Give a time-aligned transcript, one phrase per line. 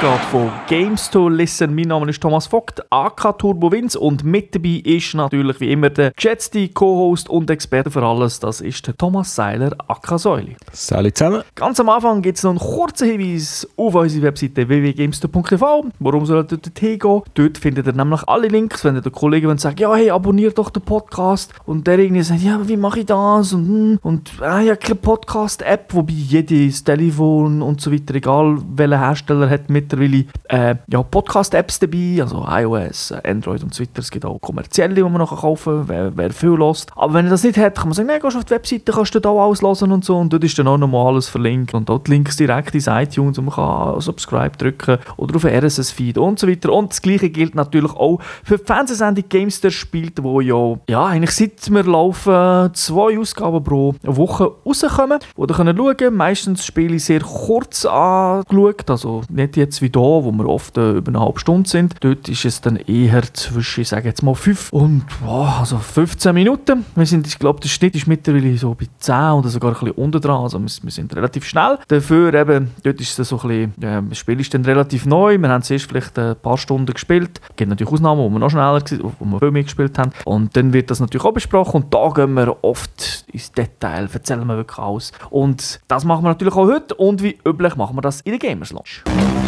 [0.00, 1.74] zu einer Ausgabe von Games to Listen.
[1.74, 5.90] Mein Name ist Thomas Vogt, AK Turbo Wins und mit dabei ist natürlich wie immer
[5.90, 10.56] der geschätzte Co-Host und Experte für alles, das ist der Thomas Seiler, AK Säuli.
[10.72, 11.42] Salut zusammen.
[11.54, 15.86] Ganz am Anfang gibt es noch einen kurzen Hinweis auf unsere Webseite www.gamester.tv.
[15.98, 17.22] Warum soll ihr dort hingehen?
[17.34, 20.70] Dort findet ihr nämlich alle Links, wenn ihr der Kollege sagt, ja hey, abonniert doch
[20.70, 23.52] den Podcast und der irgendwie sagt, ja, wie mache ich das?
[23.52, 28.98] Und, hm, und ah, ja, keine Podcast-App, wobei jedes Telefon und so weiter, egal welcher
[28.98, 30.09] Hersteller hat mittlerweile
[30.48, 34.00] äh, ja, Podcast-Apps dabei, also iOS, Android und so weiter.
[34.00, 36.90] Es gibt auch kommerzielle, die man noch kaufen kann, wer, wer viel lässt.
[36.96, 39.14] Aber wenn ihr das nicht hat, kann man sagen, nein, gehst auf die Webseite, kannst
[39.14, 41.88] du da alles hören und so und dort ist dann auch nochmal alles verlinkt und
[41.88, 46.48] dort Links direkt ins iTunes und man kann Subscribe drücken oder auf RSS-Feed und so
[46.48, 46.72] weiter.
[46.72, 51.32] Und das gleiche gilt natürlich auch für die Fernsehsendung Gamester spielt, wo ja, ja eigentlich
[51.32, 57.84] seit wir laufen zwei Ausgaben pro Woche rauskommen, wo ihr könnt meistens Spiele sehr kurz
[57.84, 61.94] angeschaut, also nicht jetzt wie da, wo wir oft äh, über eine halbe Stunde sind.
[62.00, 66.86] Dort ist es dann eher zwischen, sage jetzt mal 5 und wow, also 15 Minuten.
[66.94, 69.90] Wir sind, ich glaube, der Schnitt ist mittlerweile so bei 10 oder sogar ein bisschen
[69.92, 71.78] unter dran, also wir, wir sind relativ schnell.
[71.88, 75.36] Dafür eben, dort ist es so ein bisschen, ja, das Spiel ist dann relativ neu,
[75.38, 77.40] wir haben es erst vielleicht ein paar Stunden gespielt.
[77.50, 80.12] Es gibt natürlich Ausnahmen, wo wir noch schneller waren, wo wir viel mehr gespielt haben.
[80.24, 84.46] Und dann wird das natürlich auch besprochen und da gehen wir oft ins Detail, erzählen
[84.46, 85.12] wir wirklich alles.
[85.28, 88.38] Und das machen wir natürlich auch heute und wie üblich machen wir das in der
[88.38, 89.39] Gamers Lounge.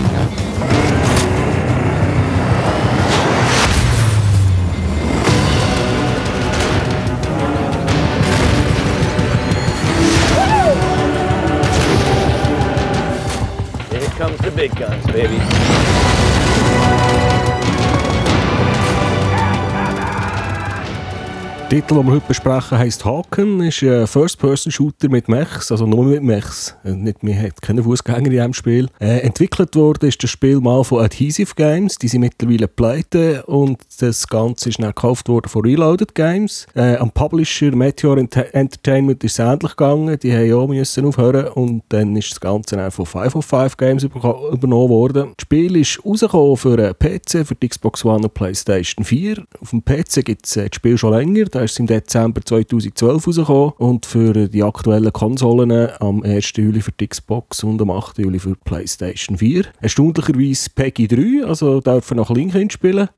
[13.91, 16.12] Here comes the big guns, baby.
[21.73, 23.63] Titel, den wir heute besprechen, heisst Haken.
[23.63, 26.77] ist ein First-Person-Shooter mit Mechs, also nur mit Mechs.
[26.85, 28.89] Äh, Nicht, wir haben keine Fußgänger in diesem Spiel.
[29.01, 31.97] Äh, entwickelt wurde ist das Spiel mal von Adhesive Games.
[31.97, 36.67] Die sind mittlerweile pleite und das Ganze ist dann gekauft worden von Reloaded Games.
[36.75, 40.19] Äh, am Publisher Meteor Ent Entertainment ist es ähnlich gegangen.
[40.23, 44.91] Die haben auch aufhören und dann ist das Ganze dann von 505 Games über übernommen
[44.91, 45.33] worden.
[45.39, 49.43] Das Spiel ist rausgekommen für PC, für die Xbox One und PlayStation 4.
[49.59, 51.47] Auf dem PC gibt es äh, das Spiel schon länger.
[51.63, 56.55] Da ist im Dezember 2012 rausgekommen und für die aktuellen Konsolen am 1.
[56.57, 58.19] Juli für die Xbox und am 8.
[58.19, 59.67] Juli für die PlayStation 4.
[59.81, 63.09] Erstaunlicherweise Peggy 3, also dürfen noch Link spielen.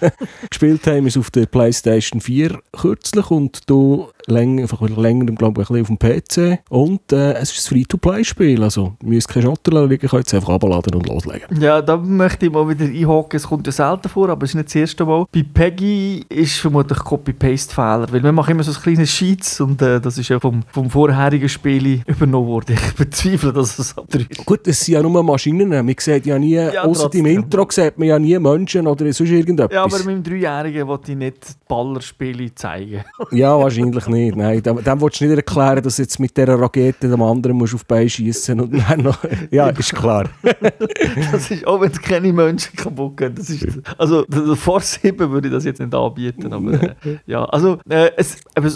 [0.50, 5.62] Gespielt haben wir es auf der PlayStation 4 kürzlich und du länger, einfach länger glaube
[5.62, 6.60] ich, ein bisschen auf dem PC.
[6.68, 10.54] Und äh, es ist ein Free-to-Play-Spiel, also ihr müsst keine Schotter liegen, könnt es einfach
[10.54, 11.60] abladen und loslegen.
[11.60, 13.36] Ja, da möchte ich mal wieder einhaken.
[13.36, 15.26] Es kommt ja selten vor, aber es ist nicht das erste Mal.
[15.32, 20.00] Bei Peggy ist vermutlich Copy-Paste-Fehler, weil wir machen immer so ein kleines Sheets und äh,
[20.00, 22.76] das ist ja vom, vom vorherigen Spiel übernommen worden.
[22.90, 24.44] Ich bezweifle, dass es so ist.
[24.44, 27.26] Gut, es sind ja nur Maschinen, man sieht ja nie, Ja, außer im.
[27.26, 29.74] Intro sieht man ja nie Menschen oder sonst irgendetwas.
[29.74, 33.04] Ja, aber meinem Dreijährigen wollte ich nicht Ballerspiele zeigen.
[33.30, 34.36] Ja, wahrscheinlich nicht.
[34.36, 37.74] Nein, dem, dem willst du nicht erklären, dass jetzt mit dieser Rakete dem anderen musst
[37.74, 39.18] auf die Beine schießen und dann noch...
[39.50, 40.28] Ja, ist klar.
[41.32, 43.34] Das ist, auch wenn es keine Menschen kaputt gehen.
[43.34, 43.66] Das ist,
[43.98, 46.52] also, vor sieben würde ich das jetzt nicht anbieten.
[46.52, 46.94] Aber äh,
[47.26, 48.68] ja, also, äh, es, aber,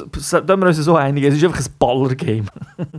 [0.61, 2.47] wir uns so einigen, es ist einfach ein Baller-Game.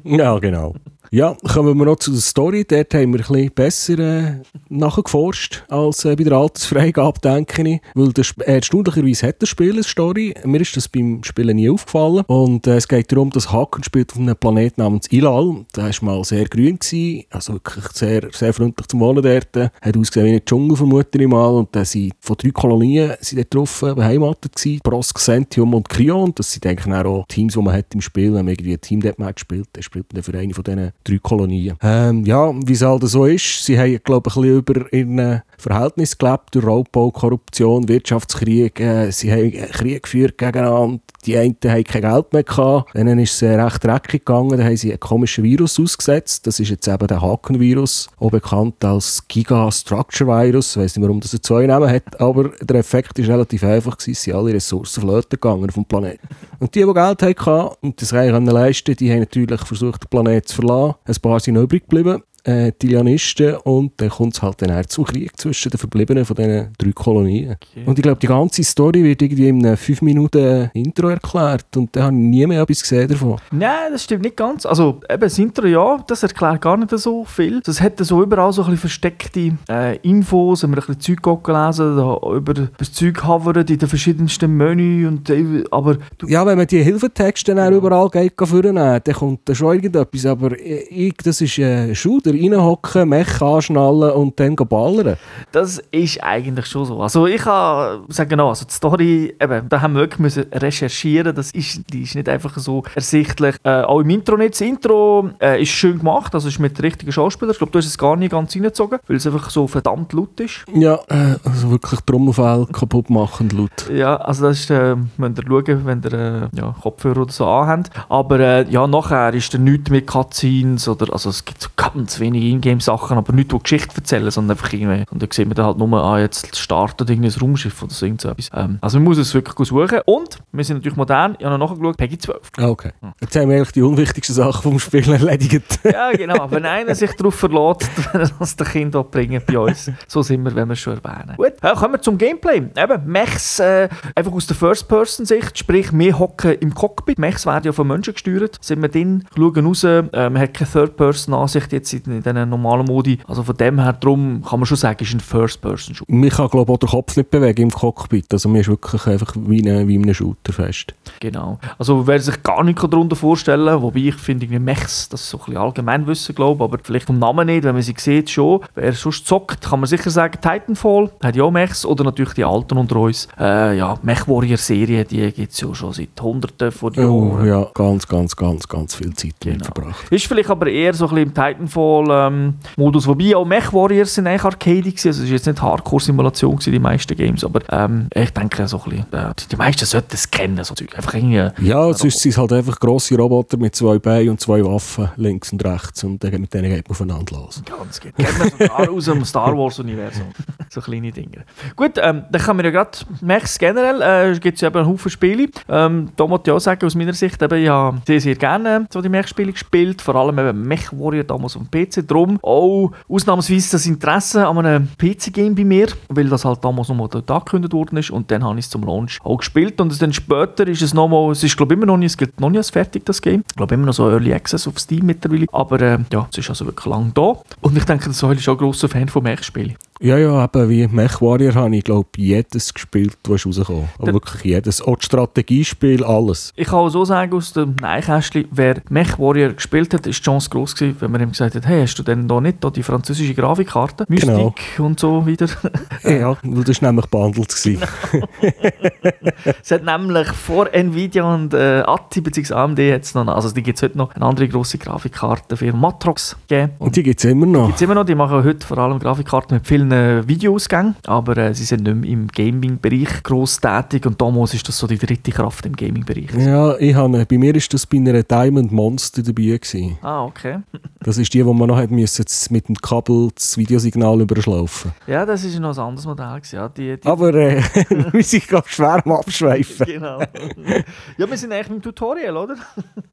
[0.04, 0.76] Ja, genau.
[1.12, 2.66] Ja, kommen wir noch zu der Story.
[2.68, 7.82] Dort haben wir bisschen besser äh, nachgeforscht als äh, bei der Altersfreigabe, denke ich.
[7.94, 10.34] Weil Sp- äh, erstaunlicherweise hat das Spiel eine Story.
[10.44, 12.24] Mir ist das beim Spielen nie aufgefallen.
[12.28, 15.66] Und äh, es geht darum, dass Haken spielt auf einem Planeten namens Ilal.
[15.76, 19.56] Der war mal sehr grün, gewesen, also wirklich sehr, sehr freundlich zum Wohnen dort.
[19.82, 21.54] Hat ausgesehen wie ein Dschungel, vermute ich mal.
[21.54, 24.80] Und da sind von drei Kolonien sind dort drauf äh, beheimatet gewesen.
[24.84, 26.34] Prosk, Centium und Krion.
[26.36, 28.34] Das sind eigentlich dann auch Teams, die man hat im Spiel.
[28.34, 30.92] Wenn man irgendwie ein Team Deathmatch spielt, dann spielt man dann für eine von diesen
[31.06, 31.78] drei Kolonien.
[31.82, 35.42] Ähm, ja, wie es halt so ist, sie haben, glaube ich, ein bisschen über ihren
[35.58, 38.80] Verhältnis gelebt, durch Raubbau, Korruption, Wirtschaftskrieg.
[38.80, 41.00] Äh, sie haben Krieg geführt gegeneinander.
[41.26, 42.94] Die einen haben kein Geld mehr gehabt.
[42.96, 44.58] Denen ist es äh, recht dreckig gegangen.
[44.58, 46.46] Da haben sie einen komischen Virus ausgesetzt.
[46.46, 50.76] Das ist jetzt eben der Hakenvirus, auch bekannt als Giga Structure Virus.
[50.76, 54.12] Ich weiß nicht, warum das zwei Namen hat, aber der Effekt ist relativ einfach gewesen.
[54.12, 56.28] Es sind alle Ressourcen flöten gegangen auf dem Planeten.
[56.60, 60.56] Und die, die Geld hatten und das leisten, die haben natürlich versucht, den Planeten zu
[60.56, 60.95] verlassen.
[61.04, 62.24] Ein paar sind noch übrig geblieben.
[62.46, 66.74] Äh, die und dann kommt es halt dann zum Krieg zwischen den Verbliebenen von diesen
[66.78, 67.56] drei Kolonien.
[67.86, 71.96] Und ich glaube, die ganze Story wird irgendwie in einem 5 Minuten Intro erklärt und
[71.96, 73.38] da habe ich nie mehr etwas gesehen davon.
[73.52, 74.66] Nein, das stimmt nicht ganz.
[74.66, 77.62] Also eben das Intro, ja, das erklärt gar nicht so viel.
[77.62, 81.44] Das hat so überall so ein bisschen versteckte äh, Infos, wenn wir ein bisschen Zeug
[81.44, 86.58] gelesen, da über das Zeug hovern in den verschiedensten Menü und äh, aber Ja, wenn
[86.58, 91.16] man die Hilfetexte dann überall geht, kann vornehmen, dann kommt da schon irgendetwas, aber ich,
[91.24, 95.18] das ist ein Shooter, reinhocken, Mech anschnallen und dann ballern.
[95.52, 97.02] Das ist eigentlich schon so.
[97.02, 101.36] Also ich kann sagen, no, also die Story, eben, da haben wir wirklich müssen recherchieren.
[101.36, 103.56] Das ist, die ist nicht einfach so ersichtlich.
[103.64, 104.54] Äh, auch im Intro nicht.
[104.54, 107.52] Das Intro äh, ist schön gemacht, also ist mit richtigen Schauspielern.
[107.52, 110.40] Ich glaube, du hast es gar nicht ganz reingezogen, weil es einfach so verdammt laut
[110.40, 110.66] ist.
[110.74, 113.90] Ja, äh, also wirklich Trommelfell kaputt machen laut.
[113.94, 117.46] Ja, also das ist, äh, müsst ihr schauen, wenn ihr äh, ja, Kopfhörer oder so
[117.46, 117.92] anhabt.
[118.10, 122.20] Aber äh, ja, nachher ist da nichts mit Cutscenes oder, also es gibt so ganz
[122.26, 125.66] wenige Ingame-Sachen, aber nichts, die Geschichte erzählen, sondern einfach irgendwie, und dann sieht man dann
[125.66, 128.50] halt nur, ah, jetzt startet irgendwie ein Raumschiff oder so, irgend so etwas.
[128.54, 130.00] Ähm, also man muss es wirklich suchen.
[130.06, 132.52] Und, wir sind natürlich modern, ich habe noch nachgeschaut, Peggy 12.
[132.58, 132.92] Ah, okay.
[133.22, 135.80] Jetzt haben wir eigentlich die unwichtigsten Sachen vom Spiel erledigt.
[135.96, 136.50] Ja, genau.
[136.50, 139.92] Wenn einer sich darauf verlässt, wenn er das den Kindern bringen bei uns.
[140.08, 141.36] So sind wir, wenn wir es schon erwähnen.
[141.38, 142.58] Gut, ja, kommen wir zum Gameplay.
[142.58, 147.20] Eben, Mechs äh, einfach aus der First-Person-Sicht, sprich, wir hocken im Cockpit.
[147.20, 148.58] Mechs werden ja von Menschen gesteuert.
[148.62, 149.84] Sind wir drin, schauen raus.
[149.84, 153.20] Äh, man hat keine Third-Person-Ansicht jetzt in, in diesen normalen Modi.
[153.28, 156.12] Also von dem her, drum kann man schon sagen, ist ein First-Person-Shooter.
[156.14, 158.26] Man kann, glaube ich, auch den Kopf nicht bewegen im Cockpit.
[158.32, 160.94] Also mir ist wirklich einfach wie ein, wie ein Shooter fest.
[161.20, 161.60] Genau.
[161.78, 165.30] Also wer sich gar nicht darunter vorstellen kann, wobei ich finde, irgendwie Mechs, das ist
[165.30, 168.30] so ein bisschen Allgemeinwissen, glaube ich, aber vielleicht vom Namen nicht, wenn man sie sieht,
[168.30, 168.62] schon.
[168.76, 172.44] Wer sonst zockt, kann man sicher sagen, Titanfall hat ja auch Mechs oder natürlich die
[172.46, 173.28] Alten unter uns.
[173.40, 177.10] Äh, ja, Mech-Warrior-Serie, die gibt es ja schon seit Hunderten von Jahren.
[177.10, 179.66] Oh, ja, ganz, ganz, ganz, ganz viel Zeit Genau.
[179.66, 180.06] verbracht.
[180.12, 181.68] Ist vielleicht aber eher so ein bisschen im
[182.06, 186.80] Titanfall-Modus, wobei auch Mech-Warriors sind eigentlich arcade gewesen, also es war jetzt nicht Hardcore-Simulation die
[186.80, 190.64] meisten Games, aber ähm, ich denke so ein bisschen, äh, die, meisten sollten es kennen,
[190.64, 190.96] so Zeug.
[190.96, 191.68] Einfach irgendwie...
[191.68, 195.52] Ja, sonst sind es halt einfach grosse Roboter mit zwei Beinen und zwei Waffen links
[195.52, 197.62] und rechts und mit denen geht man aufeinander los.
[197.66, 198.16] Ganz gut.
[198.16, 200.28] Kennt man sogar aus dem Star Wars-Universum.
[200.70, 201.46] so kleine Dinge.
[201.76, 204.88] Gut, ähm, dann kann man ja gerade, Mechs generell, äh, gibt es ja eben einen
[204.88, 205.50] Haufen Spiele.
[205.70, 208.88] Ähm, da muss ich auch sagen, aus meiner Sicht, eben, ich habe sehr, sehr gerne
[208.92, 210.02] so die Mech-Spiele gespielt.
[210.02, 211.85] Vor allem eben Mech Warrior damals auf dem PC.
[211.86, 217.08] Drum auch ausnahmsweise das Interesse an einem PC-Game bei mir, weil das halt damals nochmal
[217.10, 218.12] dort angekündigt worden ist.
[218.12, 219.80] Und dann habe ich es zum Launch auch gespielt.
[219.82, 222.40] Und dann später ist es nochmal, es ist glaube ich immer noch nicht, es gibt
[222.40, 223.44] noch nicht als fertig, das Game.
[223.50, 225.46] Ich glaube immer noch so Early Access auf Steam mittlerweile.
[225.52, 227.34] Aber äh, ja, es ist also wirklich lang da.
[227.62, 229.76] Und ich denke, das ist auch ein grosser Fan von Mech-Spielen.
[230.02, 233.88] Ja, ja, eben wie Mech Warrior habe ich, glaube jedes gespielt, was ist rausgekommen.
[233.98, 234.82] Aber Der- wirklich jedes.
[234.82, 236.52] Auch das Strategiespiel, alles.
[236.58, 240.24] Ich kann auch so sagen aus dem Neinkästchen, wer Mech Warrior gespielt hat, ist die
[240.24, 242.70] Chance groß gewesen, wenn man ihm gesagt hat, hey, hast du denn da nicht da
[242.72, 244.06] die französische Grafikkarte?
[244.10, 244.54] Mystik Genau.
[244.80, 245.48] und so wieder.
[246.04, 247.48] Ja, weil das war nämlich gebundelt.
[247.50, 247.82] gewesen.
[249.62, 252.54] es hat nämlich vor Nvidia und äh, ATI bzw.
[252.54, 256.36] AMD jetzt noch, also die gibt es heute noch, eine andere grosse Grafikkarte für Matrox
[256.48, 256.74] gegeben.
[256.80, 257.68] Und die gibt es immer noch.
[257.68, 261.54] Gibt's immer noch, die machen heute vor allem Grafikkarten mit vielen äh, Videoausgängen, aber äh,
[261.54, 265.32] sie sind nicht mehr im Gaming-Bereich gross tätig und damals ist das so die dritte
[265.32, 266.32] Kraft im Gaming-Bereich.
[266.38, 269.98] Ja, ich habe, bei mir ist das bei einer Diamond Monster dabei gewesen.
[270.02, 270.60] Ah, okay.
[271.06, 274.92] Das ist die, wo man noch hat müssen, das mit dem Kabel das Videosignal überschlaufen.
[275.06, 276.38] Ja, das ist noch ein anderes Modell.
[276.38, 277.62] gewesen, Ja, die, die Aber äh,
[278.12, 279.86] wir sind gerade schwer am Abschweifen.
[279.86, 280.20] Genau.
[281.18, 282.56] ja, wir sind eigentlich im Tutorial, oder?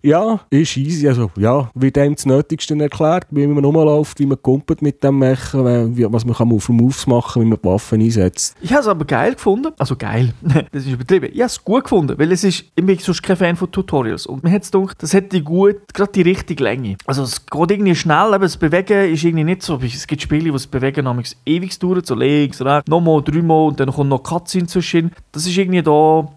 [0.00, 1.06] Ja, ist easy.
[1.06, 5.18] Also, ja, wird einem das Nötigste erklärt, wie man rumläuft, wie man kumpelt mit dem
[5.18, 8.56] Mechen, was man kann auf Moves machen wie man die Waffen einsetzt.
[8.60, 9.72] Ich habe es aber geil gefunden.
[9.78, 10.32] Also geil,
[10.72, 11.30] das ist übertrieben.
[11.32, 14.26] Ich habe es gut gefunden, weil es ist, ich bin sonst kein Fan von Tutorials.
[14.26, 16.96] Und mir hat es gedacht, das hätte gut, gerade die richtige Länge.
[17.06, 20.50] Also es geht irgendwie schnell, aber das Bewegen ist irgendwie nicht so, es gibt Spiele,
[20.50, 24.22] wo das Bewegen nämlich ewig dauert, so links, rechts, nochmal, dreimal und dann kommt noch
[24.22, 25.12] Cutscene zwischen.
[25.32, 26.28] Das ist irgendwie da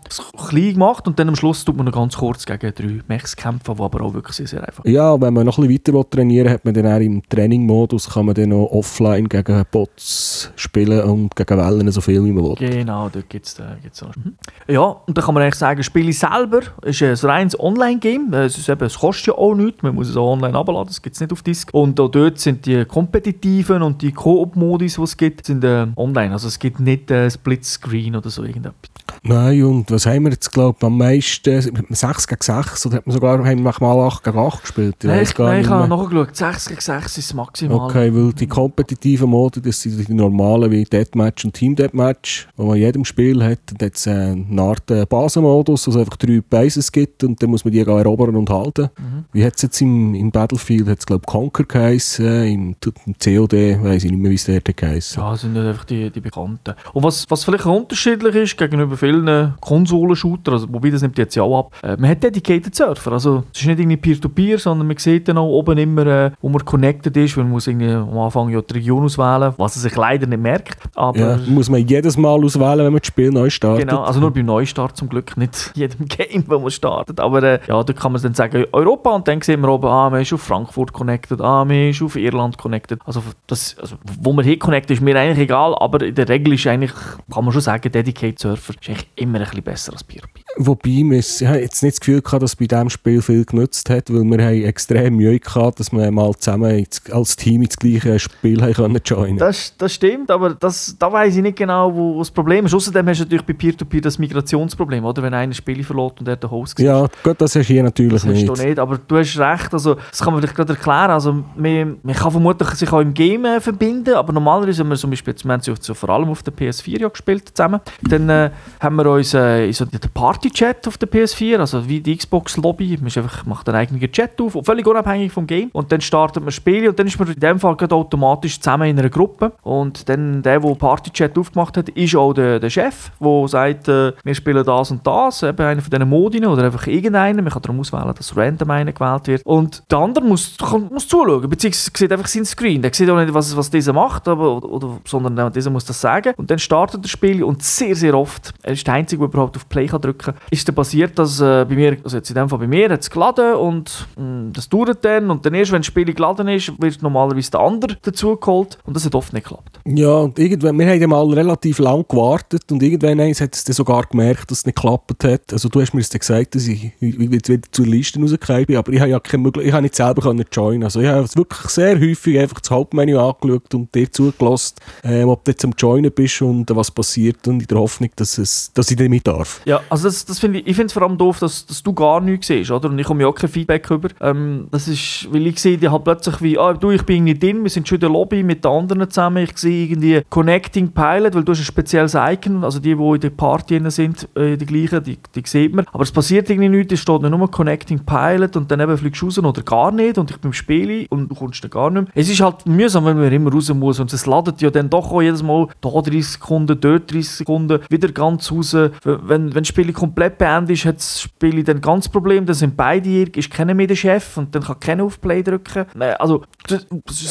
[0.50, 3.76] klein gemacht und dann am Schluss tut man noch ganz kurz gegen drei Mechs kämpfen,
[3.76, 6.46] die aber auch wirklich sehr, sehr einfach Ja, wenn man noch ein bisschen weiter trainieren
[6.46, 10.15] will, hat man dann auch im Training-Modus kann man dann noch offline gegen Bots
[10.56, 12.56] spielen und gegen Wellen so viel wie man will.
[12.56, 14.16] Genau, dort gibt es gibt's auch.
[14.16, 14.36] Mhm.
[14.68, 18.34] Ja, und da kann man eigentlich sagen, das Spiel selber ist ein reines Online-Game.
[18.34, 21.22] Es, es kostet ja auch nichts, man muss es auch online abladen, das gibt es
[21.22, 21.70] nicht auf Disk.
[21.74, 26.32] Und auch dort sind die kompetitiven und die Koop-Modis, die es gibt, sind äh, online.
[26.32, 28.92] Also es gibt nicht äh, Splitscreen oder so irgendetwas.
[29.28, 31.86] Nein, und was haben wir jetzt, glaube ich, am meisten?
[31.90, 34.96] 6 gegen 6 oder hat man sogar haben wir mal 8 gegen 8 gespielt?
[35.00, 37.90] Ich Nein, ich, nein, ich habe nachgeschaut, 6 gegen 6 ist das Maximal.
[37.90, 42.62] Okay, weil die kompetitiven Modi, das sind die normalen wie Deathmatch und Team Deathmatch, die
[42.62, 43.60] man in jedem Spiel hat.
[43.68, 47.50] Dann hat es eine Art äh, Basenmodus, wo es einfach drei Bases gibt und dann
[47.50, 48.90] muss man die erobern und halten.
[48.98, 49.26] Mhm.
[49.32, 53.16] Wie hat es jetzt im, im Battlefield, hat es glaube ich Conquer geheißen, im, im
[53.22, 55.22] COD, weiß ich nicht mehr, wie es dort geheißen.
[55.22, 56.74] Ja, das sind nicht einfach die, die Bekannten.
[56.94, 61.44] Und was, was vielleicht unterschiedlich ist gegenüber vielen Konsolen-Shooter, also, wobei das nimmt jetzt ja
[61.44, 63.14] auch ab, äh, man hat Dedicated Surfer.
[63.14, 66.50] Also es ist nicht irgendwie Peer-to-Peer, sondern man sieht dann auch oben immer, äh, wo
[66.50, 69.82] man connected ist, weil man muss irgendwie am Anfang ja die Region auswählen, was er
[69.82, 70.78] sich leider nicht merkt.
[70.96, 73.88] Aber Ja, muss man jedes Mal auswählen, wenn man das Spiel neu startet.
[73.88, 77.20] Genau, also nur beim Neustart zum Glück, nicht jedem Game, wo man startet.
[77.20, 80.10] Aber äh, ja, da kann man dann sagen Europa und dann sehen wir oben, ah,
[80.10, 83.00] man ist auf Frankfurt connected, ah, mir ist auf Irland connected.
[83.06, 86.54] Also, das, also wo man hier connected, ist mir eigentlich egal, aber in der Regel
[86.54, 86.94] ist eigentlich,
[87.34, 90.44] kann man schon sagen, Dedicated Surfer ist eigentlich immer ein bisschen besser als Peer-to-Peer.
[90.58, 93.46] Wobei wir ich habe jetzt nicht das Gefühl gehabt, dass es bei diesem Spiel viel
[93.46, 97.78] genutzt hat, weil wir haben extrem Mühe gehabt, dass wir mal zusammen als Team ins
[97.78, 99.38] gleiche Spiel haben können joinen.
[99.38, 102.74] Das, das stimmt, aber das, da weiß ich nicht genau, wo, wo das Problem ist.
[102.74, 105.22] Außerdem hast du natürlich bei Peer-to-Peer das Migrationsproblem, oder?
[105.24, 106.86] Wenn einer Spiele verlässt und er der Host ist.
[106.86, 108.48] Ja, gut, das hast du hier natürlich Das hast nicht.
[108.48, 111.98] du nicht, aber du hast recht, also das kann man vielleicht gerade erklären, also man,
[112.04, 115.36] man kann vermutlich sich auch im Game äh, verbinden, aber normalerweise, wenn wir zum Beispiel,
[115.44, 118.96] wir haben sie so vor allem auf der PS4 ja gespielt zusammen, dann äh, haben
[118.96, 123.12] wir uns äh, in so den Party-Chat auf der PS4, also wie die Xbox-Lobby, man
[123.16, 126.90] einfach, macht einen eigenen Chat auf, völlig unabhängig vom Game und dann startet man Spiele
[126.90, 129.75] und dann ist man in dem Fall gerade automatisch zusammen in einer Gruppe und
[130.06, 134.36] dann der, der Party-Chat aufgemacht hat, ist auch der, der Chef, der sagt, äh, wir
[134.36, 137.80] spielen das und das, eben einer von diesen Modinen oder einfach irgendeinen, man kann darum
[137.80, 139.46] auswählen, dass random einer gewählt wird.
[139.46, 143.18] Und der andere muss, kann, muss zuschauen, beziehungsweise sieht einfach seinen Screen, der sieht auch
[143.18, 146.34] nicht, was, was dieser macht, aber, oder, oder, sondern dieser muss das sagen.
[146.38, 149.56] Und dann startet das Spiel und sehr, sehr oft, er ist der Einzige, der überhaupt
[149.58, 152.36] auf Play kann drücken kann, ist dann passiert, dass äh, bei mir, also jetzt in
[152.36, 155.30] dem Fall bei mir, hat es geladen und mh, das dauert dann.
[155.30, 158.96] Und dann erst, wenn das Spiel geladen ist, wird normalerweise der andere dazu geholt und
[158.96, 159.65] das hat oft nicht geklappt.
[159.88, 163.64] Ja, und irgendwann, wir haben ja mal relativ lang gewartet und irgendwann eins hat es
[163.66, 165.54] dann sogar gemerkt, dass es nicht geklappt hat.
[165.54, 168.78] Also du hast mir jetzt gesagt, dass ich, ich jetzt wieder zur Liste rausgekommen bin,
[168.78, 170.84] aber ich habe ja keine Möglichkeit, ich habe nicht selber können joinen.
[170.86, 175.44] Also ich habe wirklich sehr häufig einfach das Hauptmenü angeschaut und dir zugelassen, ähm, ob
[175.44, 178.90] du jetzt am Joinen bist und was passiert und in der Hoffnung, dass, es, dass
[178.90, 179.62] ich da mit darf.
[179.66, 181.94] Ja, also das, das finde ich, ich finde es vor allem doof, dass, dass du
[181.94, 182.90] gar nichts siehst, oder?
[182.90, 184.10] Und ich komme ja auch kein Feedback über.
[184.20, 187.48] Ähm, das ist, weil ich sehe die halt plötzlich wie, ah, du, ich bin irgendwie
[187.48, 191.36] drin, wir sind schon in der Lobby mit den anderen zusammen, ich irgendwie Connecting Pilot,
[191.36, 194.66] weil du hast ein spezielles Icon, also die, die in der Party sind, äh, die
[194.66, 195.86] gleichen, die, die sieht man.
[195.92, 199.26] Aber es passiert irgendwie nichts, es steht nur Connecting Pilot und dann eben fliegst du
[199.26, 202.04] raus oder gar nicht und ich bin im Spiel und du kommst dann gar nicht
[202.04, 202.12] mehr.
[202.16, 205.12] Es ist halt mühsam, wenn man immer raus muss und es ladet ja dann doch
[205.12, 208.74] auch jedes Mal da 30 Sekunden, dort 30 Sekunden, wieder ganz raus.
[208.74, 212.76] Wenn, wenn das Spiel komplett beendet ist, hat das Spiel dann ganz Problem, dann sind
[212.76, 215.86] beide hier, ist keiner mehr der Chef und dann kann keiner auf Play drücken.
[216.20, 216.44] Also,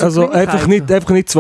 [0.01, 1.31] Also einfach nicht, einfach nicht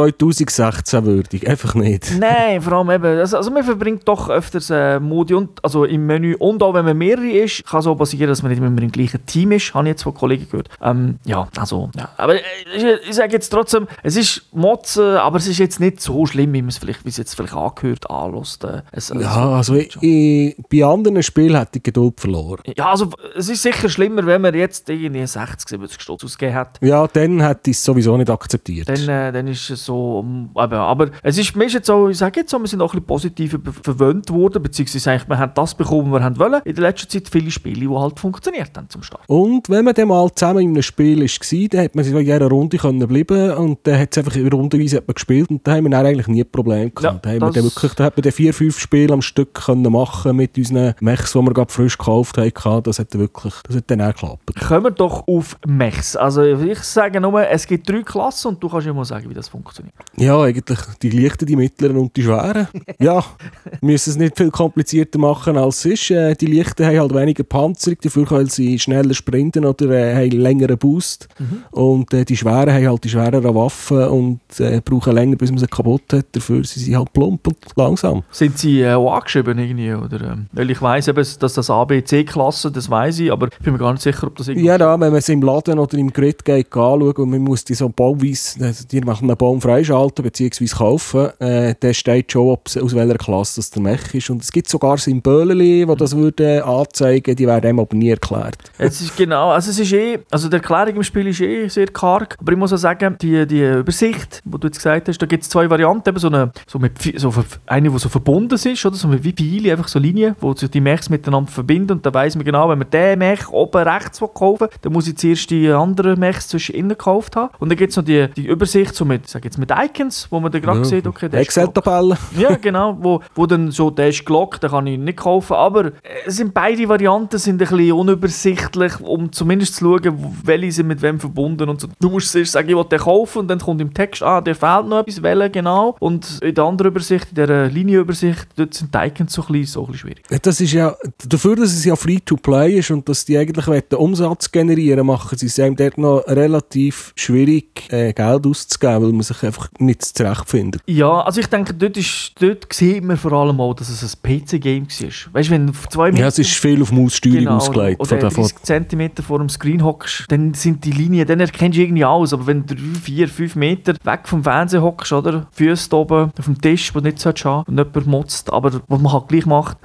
[0.70, 2.12] 2016 würdig, einfach nicht.
[2.18, 6.06] Nein, vor allem eben, also, also man verbringt doch öfters äh, Modi und, also im
[6.06, 8.90] Menü und auch wenn man mehrere ist, kann so passieren, dass man nicht immer im
[8.92, 10.68] gleichen Team ist, habe ich jetzt von Kollegen gehört.
[10.82, 12.08] Ähm, ja, also, ja.
[12.16, 12.40] aber äh,
[12.76, 16.52] ich, ich sage jetzt trotzdem, es ist Motzen, aber es ist jetzt nicht so schlimm,
[16.52, 18.64] wie man es vielleicht, wie es jetzt vielleicht angehört, anlässt.
[18.64, 22.60] Äh, es, es- Ja, also ich, ich, bei anderen Spielen hätte ich Geduld verloren.
[22.76, 26.78] ja, also es ist sicher schlimmer, wenn man jetzt irgendwie 60, 70 Stutz ausgegeben hat.
[26.80, 28.88] Ja, dann hätte ich es sowieso nicht akzeptiert.
[28.88, 30.24] Dann, äh, dann ist es so,
[30.56, 33.00] eben, aber es ist, mir jetzt so, ich sage jetzt so, wir sind auch ein
[33.00, 36.62] bisschen positiv be- verwöhnt worden, beziehungsweise eigentlich, wir haben das bekommen, was wir wollen.
[36.64, 39.22] In der letzten Zeit viele Spiele, die halt funktioniert haben zum Start.
[39.28, 42.20] Und wenn man dann mal zusammen in einem Spiel war, dann hat man sich in
[42.26, 45.72] jeder Runde können bleiben und dann hat es einfach rundenweise hat man gespielt und da
[45.74, 47.26] haben wir dann eigentlich nie Probleme Ja, gehabt.
[47.26, 49.90] da, haben wir dann wirklich, da hat man dann vier, fünf Spiele am Stück können
[49.92, 52.82] machen mit unseren Mechs, die wir gerade frisch gekauft haben.
[52.84, 54.60] Das hat dann wirklich, das hat dann auch geklappt.
[54.68, 56.16] Kommen wir doch auf Mechs.
[56.16, 59.34] Also ich sage nur, es gibt drei Klassen und du kannst ja mal sagen, wie
[59.34, 59.94] das funktioniert.
[60.16, 62.68] Ja, eigentlich die leichten, die mittleren und die schweren.
[62.98, 63.24] ja,
[63.64, 66.10] wir müssen es nicht viel komplizierter machen als es ist.
[66.10, 70.38] Äh, die leichten haben halt weniger Panzerung, dafür können sie schneller sprinten oder äh, haben
[70.38, 71.28] längeren Boost.
[71.70, 75.58] Und äh, die schweren haben halt die schwereren Waffen und äh, brauchen länger, bis man
[75.58, 76.26] sie kaputt hat.
[76.32, 78.22] Dafür sind sie halt plump und langsam.
[78.30, 79.94] Sind sie äh, auch angeschrieben irgendwie?
[79.94, 83.72] Oder, ähm, weil ich weiss eben, dass das ABC-Klasse, das weiß ich, aber ich bin
[83.72, 84.66] mir gar nicht sicher, ob das irgendwie...
[84.66, 87.64] Ja, da, wenn man es im Laden oder im Grid geht, anschauen und man muss
[87.64, 90.66] die so bauweise, also die machen einen Baum freischalten bzw.
[90.66, 94.30] kaufen, äh, der steht schon, ob's, aus welcher Klasse das der Mech ist.
[94.30, 98.56] Und es gibt sogar Symbole, die das würden anzeigen, die werden einem aber nie erklärt.
[98.78, 101.86] Es ist genau, also es ist eh, also die Erklärung im Spiel ist eh sehr
[101.86, 105.26] karg, aber ich muss auch sagen, die, die Übersicht, die du jetzt gesagt hast, da
[105.26, 107.32] gibt es zwei Varianten, eben so eine, so mit, so
[107.66, 110.80] eine, die so verbunden ist, oder so wie Pfeile, einfach so Linien, wo sich die
[110.80, 114.28] Mechs miteinander verbinden und dann weiss man genau, wenn man den Mech oben rechts will
[114.28, 117.90] kaufen dann muss ich zuerst die anderen Mechs zwischen innen gekauft haben und dann gibt
[117.90, 120.78] es noch die, die Übersicht so mit, sag jetzt mit Icons, wo man dann gerade
[120.78, 120.84] Ja.
[120.84, 121.40] sieht, okay, der.
[121.40, 122.16] Excel-Tabelle.
[122.38, 125.92] Ja, genau, wo, wo dann so, der ist gelockt, den kann ich nicht kaufen, aber
[126.26, 131.02] es sind beide Varianten sind ein bisschen unübersichtlich, um zumindest zu schauen, welche sind mit
[131.02, 131.88] wem verbunden und so.
[132.00, 134.54] Du musst zuerst sagen, ich will den kaufen und dann kommt im Text, ah, der
[134.54, 135.96] fehlt noch etwas, welcher genau.
[136.00, 139.66] Und in der anderen Übersicht, in der Linienübersicht, dort sind die Icons so ein bisschen,
[139.66, 140.42] so ein bisschen schwierig.
[140.42, 140.94] Das ist ja,
[141.26, 145.58] dafür, dass es ja Free-to-Play ist und dass die eigentlich Umsatz generieren machen sie es
[145.58, 150.80] einem dort noch relativ schwierig, äh, Geld auszugeben, weil man sich einfach nicht zurechtfindet.
[150.86, 154.22] Ja, also ich denke, dort, ist, dort sieht man vor allem auch, dass es ein
[154.22, 155.08] PC-Game war.
[155.32, 158.00] Weißt du, wenn du zwei Ja, es ist viel auf Maussteuerung Genau, ausgelegt.
[158.00, 161.82] Oder von, 30 cm vor dem Screen hockst, dann sind die Linien dann erkennst du
[161.82, 162.32] irgendwie alles.
[162.32, 165.46] Aber wenn du 3, 4, 5 Meter weg vom Fernseher hockst, oder?
[165.52, 169.12] Füße oben auf dem Tisch, wo du nicht haben und jemand motzt, aber was man
[169.12, 169.78] halt gleich macht,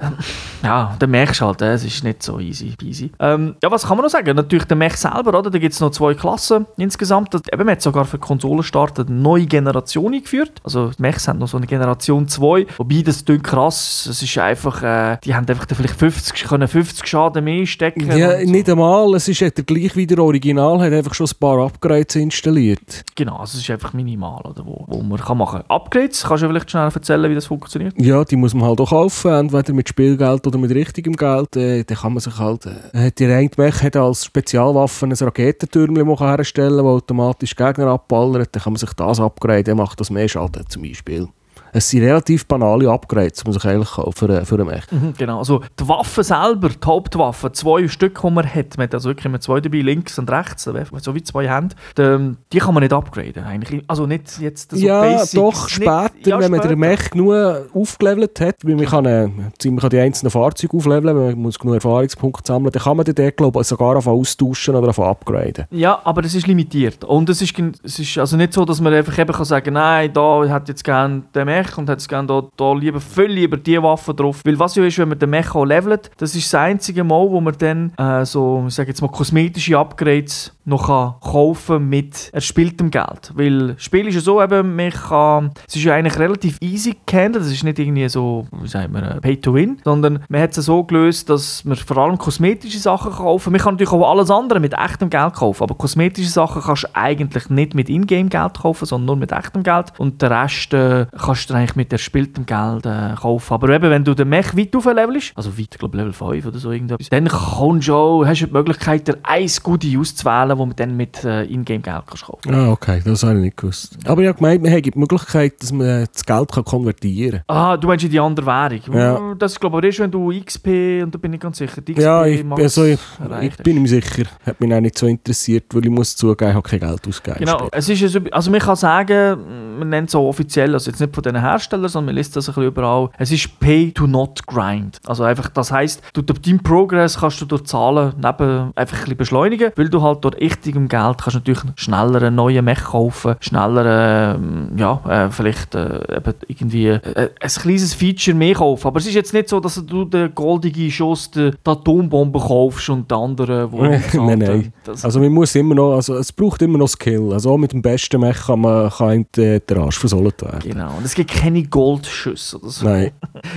[0.62, 3.10] ja, dann merkst du halt, äh, es ist nicht so easy peasy.
[3.18, 4.34] Ähm, ja, was kann man noch sagen?
[4.36, 5.50] Natürlich der Mech selber, oder?
[5.50, 7.34] Da gibt es noch zwei Klassen insgesamt.
[7.34, 10.60] Das, eben, man hat sogar für Konsolenstart eine neue Generation eingeführt.
[10.64, 14.38] Also die Mechs haben noch so eine Generation 2, wobei das klingt krass, es ist
[14.38, 18.10] einfach, äh, die haben einfach vielleicht 50, können 50 Schaden mehr stecken.
[18.16, 18.50] Ja, so.
[18.50, 19.14] nicht einmal.
[19.14, 23.04] Es ist ja der gleich wie der Original, hat einfach schon ein paar Upgrades installiert.
[23.14, 25.76] Genau, also es ist einfach minimal, oder, wo, wo man kann machen kann.
[25.76, 27.94] Upgrades, kannst du vielleicht schnell erzählen, wie das funktioniert?
[28.00, 31.56] Ja, die muss man halt auch kaufen, entweder mit Spielgeld oder mit richtigem Geld.
[31.56, 32.66] Äh, dann kann man sich halt...
[32.66, 38.50] Äh, die reine Mech hat als Spezialwaffe ein Raketentürmchen herstellen das automatisch Gegner abballert.
[38.52, 41.28] Dann kann man sich das upgraden, macht das mehr Schaden zum Beispiel.
[41.72, 44.84] Es sind relativ banale Upgrades, die man sich eigentlich für, für Mech.
[44.90, 48.94] Mhm, genau, also die Waffe selber, die Hauptwaffe, zwei Stück, die man hat, man hat
[48.94, 52.74] also wirklich immer zwei dabei, links und rechts, so wie zwei Hände, die, die kann
[52.74, 53.82] man nicht upgraden eigentlich.
[53.86, 56.74] Also nicht jetzt so ja, Basics, doch, nicht- später, ja, wenn man später.
[56.74, 57.30] den Mech genug
[57.74, 61.74] aufgelevelt hat, weil man kann, äh, man kann die einzelnen Fahrzeuge aufleveln, man muss genug
[61.76, 65.66] Erfahrungspunkte sammeln, dann kann man den glaube ich, sogar auf austauschen oder auf upgraden.
[65.70, 67.04] Ja, aber das ist limitiert.
[67.04, 70.12] Und es ist, es ist also nicht so, dass man einfach eben kann sagen nein,
[70.12, 73.56] da hat jetzt gerne den Mech und hat jetzt gerne da, da lieber viel lieber
[73.56, 74.40] die Waffe drauf.
[74.44, 77.28] Weil was ja ist, wenn man den Mech auch levelt, das ist das einzige Mal,
[77.30, 82.30] wo man dann äh, so, ich sage jetzt mal, kosmetische Upgrades noch kann kaufen mit
[82.32, 83.32] erspieltem Geld.
[83.34, 86.96] Weil das Spiel ist ja so eben, man kann, es ist ja eigentlich relativ easy
[87.06, 90.40] gehandelt, es ist nicht irgendwie so, wie sagt man, äh, Pay to Win, sondern man
[90.40, 93.52] hat es so gelöst, dass man vor allem kosmetische Sachen kaufen kann.
[93.52, 96.88] Man kann natürlich auch alles andere mit echtem Geld kaufen, aber kosmetische Sachen kannst du
[96.94, 101.49] eigentlich nicht mit Ingame-Geld kaufen, sondern nur mit echtem Geld und den Rest äh, kannst
[101.50, 103.52] du dann eigentlich mit erspieltem Geld äh, kaufen.
[103.52, 106.70] Aber eben, wenn du den Mech weit auflevelst, also weit, glaube Level 5 oder so
[106.70, 110.76] irgendetwas, dann kommst du auch, hast du die Möglichkeit, dir ein Goodie auszuwählen, wo man
[110.76, 113.98] dann mit äh, Ingame-Geld kannst kaufen Ah, okay, das habe ich nicht gewusst.
[114.06, 117.76] Aber ich habe gemeint, man hat die Möglichkeit, dass man das Geld kann konvertieren Ah,
[117.76, 118.80] du meinst in die andere Währung.
[118.94, 119.34] Ja.
[119.38, 121.94] Das ist glaube ich erst, wenn du XP, und da bin ich ganz sicher, die
[121.94, 122.98] XP Ja, ich, also ich,
[123.42, 124.24] ich bin mir sicher.
[124.44, 127.44] Hat mich auch nicht so interessiert, weil ich muss zugeben, ich habe kein Geld ausgegeben.
[127.44, 131.14] Genau, es ist also man kann sagen, man nennt es so offiziell, also jetzt nicht
[131.14, 134.46] von den Herstellern, sondern man liest das ein bisschen überall, es ist Pay to not
[134.46, 134.98] grind.
[135.06, 139.16] Also einfach, das heisst, du deinen Progress kannst du durch Zahlen neben einfach ein bisschen
[139.16, 144.34] beschleunigen, weil du halt durch echtigem Geld kannst natürlich schneller einen neuen Mech kaufen, schneller,
[144.36, 148.86] ähm, ja, äh, vielleicht äh, eben irgendwie äh, ein kleines Feature mehr kaufen.
[148.86, 152.88] Aber es ist jetzt nicht so, dass du den goldigen Schuss, die, die Atombombe kaufst
[152.90, 154.72] und die anderen, wo nein, nein.
[155.02, 157.32] Also man muss immer noch, also es braucht immer noch Skill.
[157.32, 160.60] Also auch mit dem besten Mech kann man kann einem der der Arsch versohlt werden.
[160.62, 162.84] Genau, und es gibt keine Goldschüsse oder so.
[162.84, 163.12] Nein.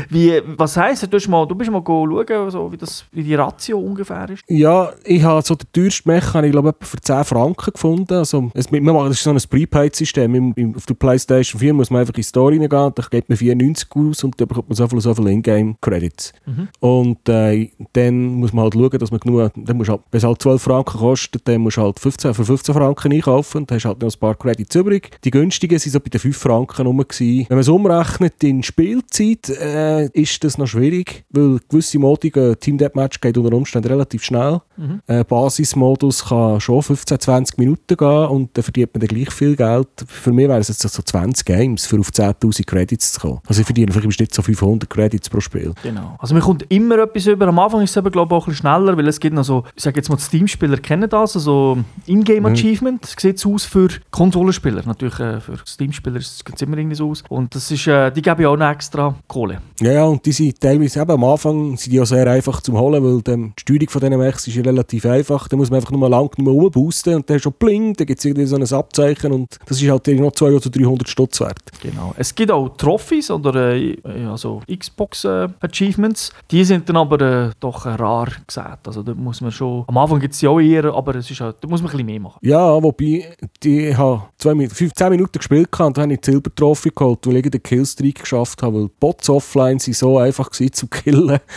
[0.10, 3.80] Wie, was heisst, du, mal, du bist mal schauen, so, wie, das, wie die Ratio
[3.80, 4.44] ungefähr ist?
[4.48, 8.14] Ja, ich habe so den teuersten Mech, habe ich glaube etwa für 10 Franken gefunden.
[8.14, 10.74] Also, es, das ist so ein Prepaid-System.
[10.76, 13.90] Auf der Playstation 4 muss man einfach in die Story reingehen, dann gibt man 94
[13.96, 16.34] aus und dann bekommt man so viel, so viel Ingame-Credits.
[16.46, 16.68] Mhm.
[16.80, 20.24] Und äh, dann muss man halt schauen, dass man genug, dann musst halt, wenn es
[20.24, 23.76] halt 12 Franken kostet, dann musst du halt 15, für 15 Franken einkaufen und dann
[23.76, 25.12] hast du halt noch ein paar Credits übrig.
[25.24, 27.04] Die günstigen sind so bei den 5 Franken rum.
[27.04, 27.46] Gewesen.
[27.50, 32.60] Wenn man es umrechnet in Spielzeit, äh, ist das noch schwierig, weil gewisse Modi, gehen-
[32.60, 34.62] Team Deathmatch geht unter Umständen relativ schnell.
[34.78, 35.02] Mhm.
[35.08, 39.56] Äh, Basismodus kann schon 15, 20 Minuten gehen und dann verdient man dann gleich viel
[39.56, 39.88] Geld.
[40.08, 43.40] Für mich wären es jetzt so 20 Games, für auf 10'000 Credits zu kommen.
[43.48, 45.74] Also ich verdiene vielleicht im Schnitt so 500 Credits pro Spiel.
[45.84, 46.16] Genau.
[46.20, 47.48] Also man kommt immer etwas über.
[47.48, 49.44] Am Anfang ist es eben, glaube ich, auch ein bisschen schneller, weil es gibt noch
[49.44, 53.00] so, ich sage jetzt mal, die Steam-Spieler kennen das, also Ingame Mhm.
[53.18, 54.84] Sieht es aus für Konsolenspieler.
[54.86, 57.24] Natürlich äh, für Steam-Spieler sieht es immer irgendwie so aus.
[57.30, 59.60] Und das ist, äh, die geben ja auch noch extra Kohle.
[59.82, 62.78] Ja, ja, und die sind teilweise eben am Anfang sind die ja sehr einfach zum
[62.80, 65.48] Holen, weil dann die Steuerung von diesen Mechs ist ja relativ einfach.
[65.48, 68.26] Da muss man einfach nur lang nur rumboosten und dann schon bling, dann gibt es
[68.26, 71.60] irgendwie so ein Abzeichen und das ist halt noch 200 oder 300 Stutz wert.
[71.82, 72.14] Genau.
[72.18, 73.98] Es gibt auch Trophys oder äh,
[74.30, 76.32] also Xbox äh, Achievements.
[76.52, 78.80] Die sind dann aber äh, doch rar gesät.
[78.86, 79.84] Also da muss man schon.
[79.88, 81.98] Am Anfang gibt es ja auch eher, aber es ist halt, da muss man ein
[81.98, 82.38] bisschen mehr machen.
[82.42, 83.26] Ja, wobei
[83.64, 87.26] die, ich habe zwei, Min- 15 Minuten gespielt und dann habe ich die Silbertrophy geholt,
[87.36, 91.40] ich den Killstreak geschafft habe, weil Bots offline sind so einfach gewesen zum Killen.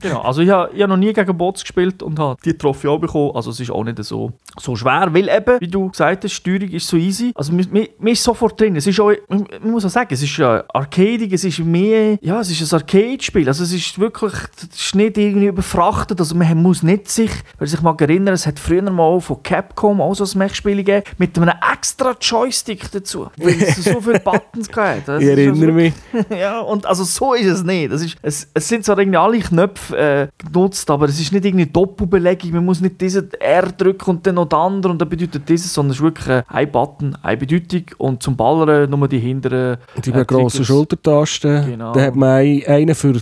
[0.00, 0.20] Genau.
[0.22, 3.32] Also ich habe hab noch nie gegen Bots gespielt und habe die Trophäe auch bekommen.
[3.34, 6.68] Also es ist auch nicht so, so schwer, weil eben, wie du gesagt hast, Steuerung
[6.68, 7.32] ist so easy.
[7.34, 8.76] Also man, man, man ist sofort drin.
[8.76, 12.18] Es ist auch, man, man muss auch sagen, es ist äh, arcadig, es ist mehr,
[12.20, 13.46] ja, es ist ein Arcade-Spiel.
[13.48, 16.20] Also es ist wirklich, es ist nicht irgendwie überfrachtet.
[16.20, 20.00] Also man muss nicht sich, wenn sich mal erinnern, es hat früher mal von Capcom
[20.00, 23.28] auch so ein Mech-Spiel gegeben, mit einem extra Joystick dazu.
[23.36, 25.04] Weil es so viele Buttons gab.
[25.12, 25.92] Das Ich erinnere mich.
[26.30, 27.92] ja, und also so ist es nicht.
[27.92, 31.44] Das ist, es, es sind zwar irgendwie alle Knöpfe äh, genutzt, aber es ist nicht
[31.44, 32.52] irgendwie Doppelbelegung.
[32.52, 35.72] Man muss nicht diesen R drücken und dann noch den anderen und dann bedeutet dieses,
[35.72, 39.78] sondern es ist wirklich äh, ein Button, eine Bedeutung und zum Ballern nur die hinteren.
[40.04, 40.64] Die äh, grossen.
[40.64, 41.66] Schultertasten.
[41.66, 41.92] Genau.
[41.92, 43.14] Dann hat man ein- einen für,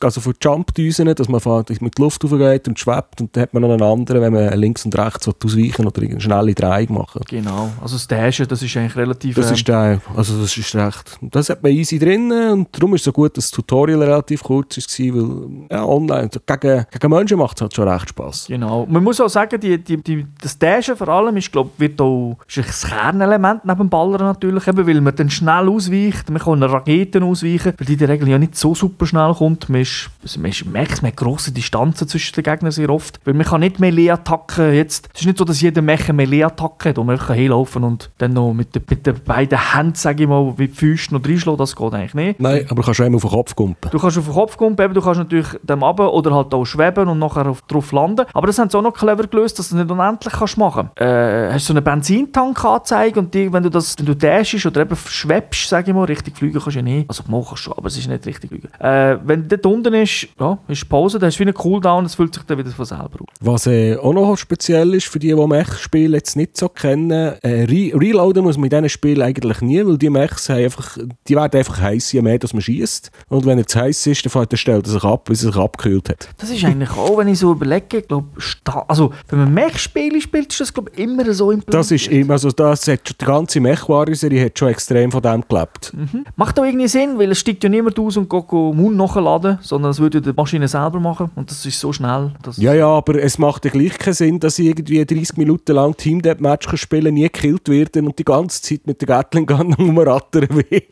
[0.00, 3.20] also für Jump-Düsen, dass man mit Luft raufgeht und schwebt.
[3.20, 6.20] Und dann hat man noch einen anderen, wenn man links und rechts ausweichen oder eine
[6.20, 9.36] schnelle Drehung machen Genau, also das Dashen, das ist eigentlich relativ...
[9.36, 11.17] Das ähm, ist der, also das ist recht.
[11.20, 14.42] Das hat man easy drin und darum ist es so gut, dass das Tutorial relativ
[14.42, 18.46] kurz war, weil ja, online, gegen, gegen Menschen macht es halt schon recht Spass.
[18.48, 18.86] Genau.
[18.88, 22.36] Man muss auch sagen, die, die, die, das Dashen vor allem ist, glaub, wird auch,
[22.46, 26.62] ist ein Kernelement neben dem Ballern natürlich, eben, weil man dann schnell ausweicht, man kann
[26.62, 29.68] Raketen ausweichen, weil die in der Regel ja nicht so super schnell kommt.
[29.68, 33.20] Man, ist, also man, ist, merkt, man hat grosse Distanzen zwischen den Gegnern sehr oft,
[33.24, 36.90] weil man kann nicht Melee-Attacken jetzt, es ist nicht so, dass jeder Mech eine Melee-Attacke
[36.90, 40.22] hat, wo man kann hinlaufen und dann noch mit, den- mit den beiden Händen, sage
[40.24, 42.40] ich mal, wie die Füße noch reinschlagen, das geht eigentlich nicht.
[42.40, 43.90] Nein, aber du kannst einmal auf den Kopf kumpen.
[43.90, 46.64] Du kannst auf den Kopf kumpen, eben, du kannst natürlich dem runter oder halt auch
[46.64, 48.26] schweben und nachher auf, drauf landen.
[48.32, 51.00] Aber das haben sie auch noch clever gelöst, dass du nicht unendlich kannst machen kannst.
[51.00, 54.66] Äh, hast du so einen Benzintank angezeigt und die, wenn du das, wenn du dashst
[54.66, 57.08] oder eben schwebst, sage ich mal, richtig fliegen kannst du ja nicht.
[57.08, 58.68] Also machen kannst du, aber es ist nicht richtig fliegen.
[58.80, 62.14] Äh, wenn dort unten ist, ja, ist Pause, dann hast du wie einen Cooldown, es
[62.14, 63.28] fühlt sich dann wieder von selber auf.
[63.40, 67.64] Was äh, auch noch speziell ist für die, die Mech-Spiele jetzt nicht so kennen, äh,
[67.64, 70.97] re reloaden muss man in diesen Spielen eigentlich nie, weil die Mechs haben einfach,
[71.28, 73.10] die werden einfach heiß, je mehr dass man schießt.
[73.28, 75.52] Und wenn er zu heiß ist, dann fällt- dann stellt er sich ab, bis er
[75.52, 76.28] sich abgekühlt hat.
[76.38, 80.52] Das ist eigentlich auch, wenn ich so überlege, glaub, sta- also wenn man Mech-Spiele spielt,
[80.52, 81.74] ist das glaub, immer so implementiert.
[81.74, 85.44] Das ist immer, also das hat schon, die ganze Mech-Serie hat schon extrem von dem
[85.48, 85.92] gelebt.
[86.36, 89.90] Macht auch irgendwie Sinn, weil es steigt ja niemand aus und geht Mund nachladen, sondern
[89.90, 92.32] es würde die Maschine selber machen und das ist so schnell.
[92.56, 95.96] Ja, ja, aber es macht ja gleich keinen Sinn, dass ich irgendwie 30 Minuten lang
[95.96, 100.48] Team kann spielen nie gekillt werden und die ganze Zeit mit der Gatling Gun rumrattern
[100.50, 100.82] will.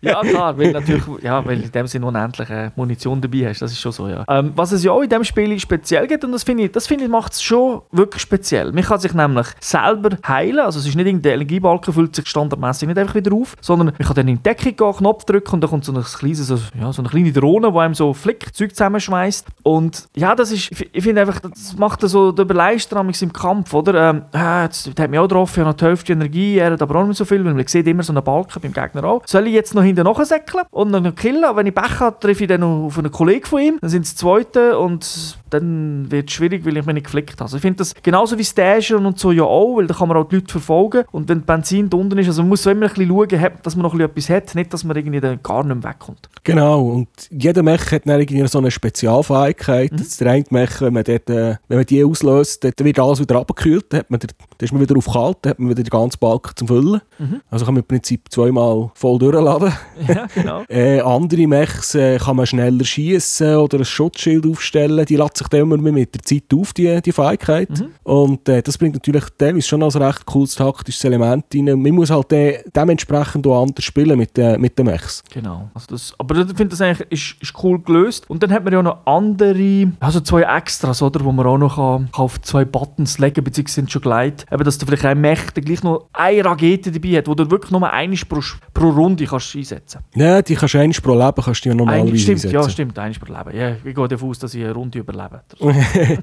[0.00, 3.72] Ja, klar, weil natürlich, ja, weil in dem Sinne unendlich äh, Munition dabei hast, das
[3.72, 4.24] ist schon so, ja.
[4.28, 6.86] Ähm, was es ja auch in dem Spiel speziell gibt, und das finde ich, das
[6.86, 8.72] finde ich, macht es schon wirklich speziell.
[8.72, 12.88] Man kann sich nämlich selber heilen, also es ist nicht irgendein Energiebalken, füllt sich standardmäßig
[12.88, 15.60] nicht einfach wieder auf, sondern man kann dann in die Deckung gehen, Knopf drücken und
[15.62, 18.54] dann kommt so eine kleine, so, ja, so eine kleine Drohne, die einem so Flick
[18.54, 19.46] Zeug zusammenschweißt.
[19.62, 24.10] Und ja, das ist, ich, finde einfach, das macht so den Überleister im Kampf, oder?
[24.10, 26.82] Ähm, ah, jetzt hat mich auch getroffen, ich habe noch die Hälfte Energie, er hat
[26.82, 29.23] aber auch nicht so viel, weil man sieht immer so einen Balken beim Gegner auch.
[29.26, 31.44] Soll ich jetzt noch hinten nachsäckeln und noch killen?
[31.54, 34.04] Wenn ich Pech habe, treffe ich dann noch auf einen Kollegen von ihm, dann sind
[34.04, 37.42] es Zweite und dann wird es schwierig, weil ich mich nicht geflickt habe.
[37.44, 40.16] Also ich finde das genauso wie Stashen und so ja auch, weil da kann man
[40.16, 42.86] auch die Leute verfolgen und wenn Benzin da unten ist, also man muss so immer
[42.86, 45.82] ein bisschen schauen, dass man noch etwas hat, nicht, dass man irgendwie dann gar nicht
[45.82, 46.28] mehr wegkommt.
[46.42, 49.92] Genau, und jeder Mech hat dann irgendwie so eine Spezialfähigkeit.
[49.92, 49.96] Mhm.
[49.96, 53.36] Das eine Mech, wenn man, dort, äh, wenn man die auslöst, dann wird alles wieder
[53.38, 55.82] abgekühlt, dann, hat man, der- dann ist man wieder auf kalt, dann hat man wieder
[55.82, 57.00] den ganzen Balken zum Füllen.
[57.18, 57.40] Mhm.
[57.50, 59.72] Also kann man im Prinzip zweimal voll durchladen.
[60.06, 60.64] Ja, genau.
[60.68, 65.04] Äh, andere Mechs äh, kann man schneller schießen oder ein Schutzschild aufstellen.
[65.06, 67.70] Die lässt sich dann immer mehr mit der Zeit auf, die, die Fähigkeit.
[67.70, 67.90] Mhm.
[68.02, 71.64] Und äh, das bringt natürlich teilweise schon als recht cooles taktisches Element rein.
[71.64, 75.22] Man muss halt äh, dementsprechend auch anders spielen mit, äh, mit den Mechs.
[75.32, 75.70] Genau.
[75.74, 78.28] Also das, aber ich finde das eigentlich ist, ist cool gelöst.
[78.28, 81.76] Und dann hat man ja noch andere, also zwei Extras, oder, wo man auch noch
[81.76, 84.46] kann, kann auf zwei Buttons legen, beziehungsweise sind schon geleitet.
[84.50, 87.50] Eben, dass du vielleicht ein Mech der gleich noch eine Rakete dabei hat, wo du
[87.50, 88.40] wirklich nur eine pro,
[88.72, 92.18] pro Runde kannst einsetzen Ja, die kannst du einmal pro Leben kannst du ja normalerweise
[92.18, 92.54] Stimmt, einsetzen.
[92.54, 93.56] ja, stimmt, eine pro Leben.
[93.58, 95.42] Ja, ich gehe davon aus, dass ich eine Runde überlebe.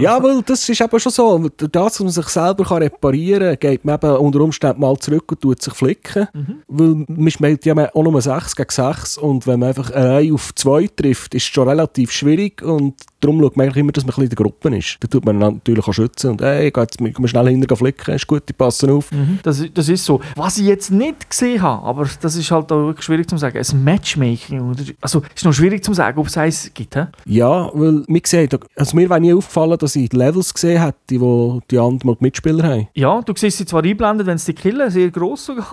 [0.00, 1.48] Ja, weil das ist eben schon so.
[1.48, 5.30] Das, dass man sich selber kann reparieren kann, geht man eben unter Umständen mal zurück
[5.32, 6.26] und tut sich flicken.
[6.32, 6.62] Mhm.
[6.68, 10.54] Weil man spielt ja auch nur 6 gegen 6 und wenn man einfach allein auf
[10.54, 12.94] 2 trifft, ist es schon relativ schwierig und
[13.24, 14.96] darum schaut man immer, dass man ein bisschen in der Gruppe ist.
[15.00, 18.26] Da tut man natürlich auch schützen und hey, geh jetzt komm schnell hinterher flicken, ist
[18.26, 19.10] gut, die passen auf.
[19.42, 20.20] Das, das ist so.
[20.36, 23.58] Was ich jetzt nicht gesehen habe, aber das ist halt auch wirklich schwierig zu sagen,
[23.58, 24.74] ein Matchmaking.
[25.00, 26.94] Also, ist noch schwierig zu sagen, ob es eins gibt.
[26.94, 27.02] He?
[27.26, 31.20] Ja, weil mir sieht, also mir wäre nie aufgefallen, dass ich die Levels gesehen hätte,
[31.20, 32.88] wo die anderen Mitspieler haben.
[32.94, 35.64] Ja, du siehst sie zwar einblendet, wenn sie die killen, sehr gross sogar.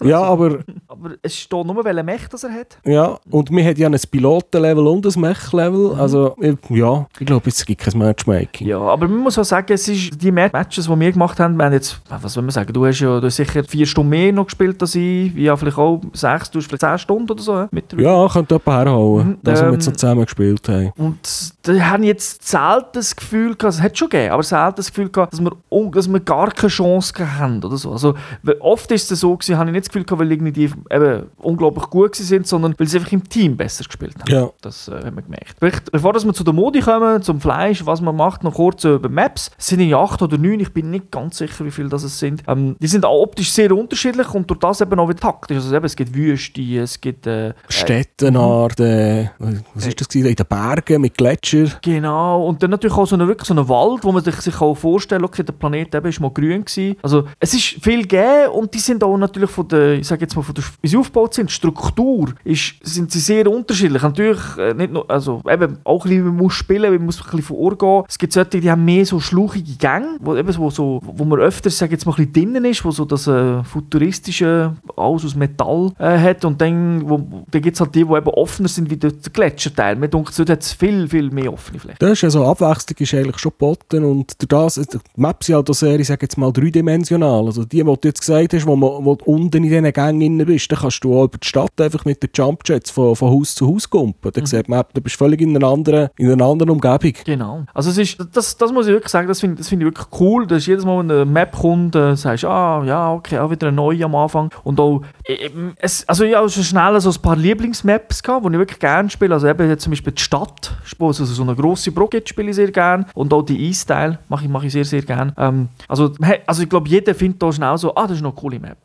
[0.04, 2.78] Ja, aber Aber es steht nur, welchen Mech das er hat.
[2.84, 5.94] Ja, und wir haben ja ein Pilotenlevel und ein Mech-Level.
[5.94, 6.56] Also, ich-
[7.00, 8.66] ja, ich glaube, es gibt kein Matchmaking.
[8.66, 11.56] Ja, aber man muss auch sagen, es ist die Ma- Matches, die wir gemacht haben,
[11.56, 14.10] wir haben jetzt, was soll man sagen, du hast ja du hast sicher vier Stunden
[14.10, 17.42] mehr noch gespielt als ich, ja vielleicht auch sechs, du hast vielleicht zehn Stunden oder
[17.42, 17.68] so.
[17.70, 20.92] Mit Ja, könnte jemand herhauen, Mhm, dass wir ähm, jetzt noch zusammen gespielt haben.
[20.96, 21.18] Und
[21.62, 25.08] da haben jetzt selten das Gefühl gehabt, es hat schon gegeben, aber selten das Gefühl
[25.08, 25.52] gehabt, dass wir,
[25.92, 27.92] dass wir gar keine Chance gehabt haben oder so.
[27.92, 28.14] Also,
[28.60, 31.26] oft ist es so gewesen, habe ich nicht das Gefühl gehabt, weil irgendwie die eben
[31.38, 34.32] unglaublich gut sind, sondern weil sie einfach im Team besser gespielt haben.
[34.32, 34.48] Ja.
[34.60, 35.56] Das äh, haben wir gemerkt.
[35.58, 38.84] Vielleicht, bevor dass wir zu der Modi reinkommen zum Fleisch, was man macht, noch kurz
[38.84, 39.50] über Maps.
[39.58, 42.18] Es sind in acht oder neun, ich bin nicht ganz sicher, wie viele das es
[42.18, 42.42] sind.
[42.46, 45.56] Ähm, die sind auch optisch sehr unterschiedlich und durch das eben auch wieder taktisch.
[45.56, 47.26] Also eben, es gibt Wüste, es gibt...
[47.26, 49.30] Äh, Städtenart, äh,
[49.74, 50.28] was ist das gewesen?
[50.28, 51.66] in den Bergen mit Gletscher.
[51.82, 54.60] Genau, und dann natürlich auch so eine, wirklich so einen Wald, wo man sich, sich
[54.60, 56.96] auch vorstellen okay, der Planet eben ist mal grün gewesen.
[57.02, 60.36] Also es ist viel gegeben und die sind auch natürlich von der, ich sage jetzt
[60.36, 64.02] mal, von der, wie sie aufgebaut sind, Struktur, ist, sind sie sehr unterschiedlich.
[64.02, 67.24] Natürlich äh, nicht nur, also eben auch ein bisschen, man muss spielen, man muss ein
[67.24, 68.04] bisschen vorgehen.
[68.08, 71.38] Es gibt solche, die haben mehr so schluchige Gänge, wo, eben so, so, wo man
[71.38, 75.34] öfter, sage jetzt mal, ein bisschen drinnen ist, wo so das äh, futuristische, alles aus
[75.36, 77.18] Metall äh, hat und dann, wo,
[77.50, 79.96] dann gibt es halt die, die eben offener sind wie der Gletscherteil.
[79.96, 81.98] Mir denkt, dort hat es viel, viel mehr offene Flächen.
[82.00, 86.00] Das ist also Abwechslung ist eigentlich schon geboten und das, die Maps sind halt sehr,
[86.00, 87.46] ich sage jetzt mal, dreidimensional.
[87.46, 90.44] Also die, die du jetzt gesagt hast, wo, man, wo du unten in diesen Gängen
[90.44, 93.54] bist, dann kannst du auch über die Stadt einfach mit den Jumpjets von, von Haus
[93.54, 94.32] zu Haus kumpen.
[94.32, 94.46] Dann mhm.
[94.46, 97.12] sieht man, du bist völlig in einer anderen, in einer anderen Umgebung.
[97.24, 97.64] Genau.
[97.74, 100.06] Also es ist, das, das muss ich wirklich sagen, das finde das find ich wirklich
[100.20, 103.68] cool, dass jedes Mal, wenn eine Map kommt, äh, sagst ah, ja, okay, auch wieder
[103.68, 104.50] eine neue am Anfang.
[104.64, 108.52] Und auch, äh, es, also ich habe schon schnell so ein paar Lieblingsmaps gehabt, die
[108.52, 109.34] ich wirklich gerne spiele.
[109.34, 112.70] Also eben jetzt zum Beispiel die Stadt, also so eine grosse Brücke spiele ich sehr
[112.70, 113.06] gerne.
[113.14, 115.34] Und auch die Eis-Style mache ich, mach ich sehr, sehr gerne.
[115.36, 116.12] Ähm, also,
[116.46, 118.76] also ich glaube, jeder findet da schnell so, ah, das ist noch eine coole Map.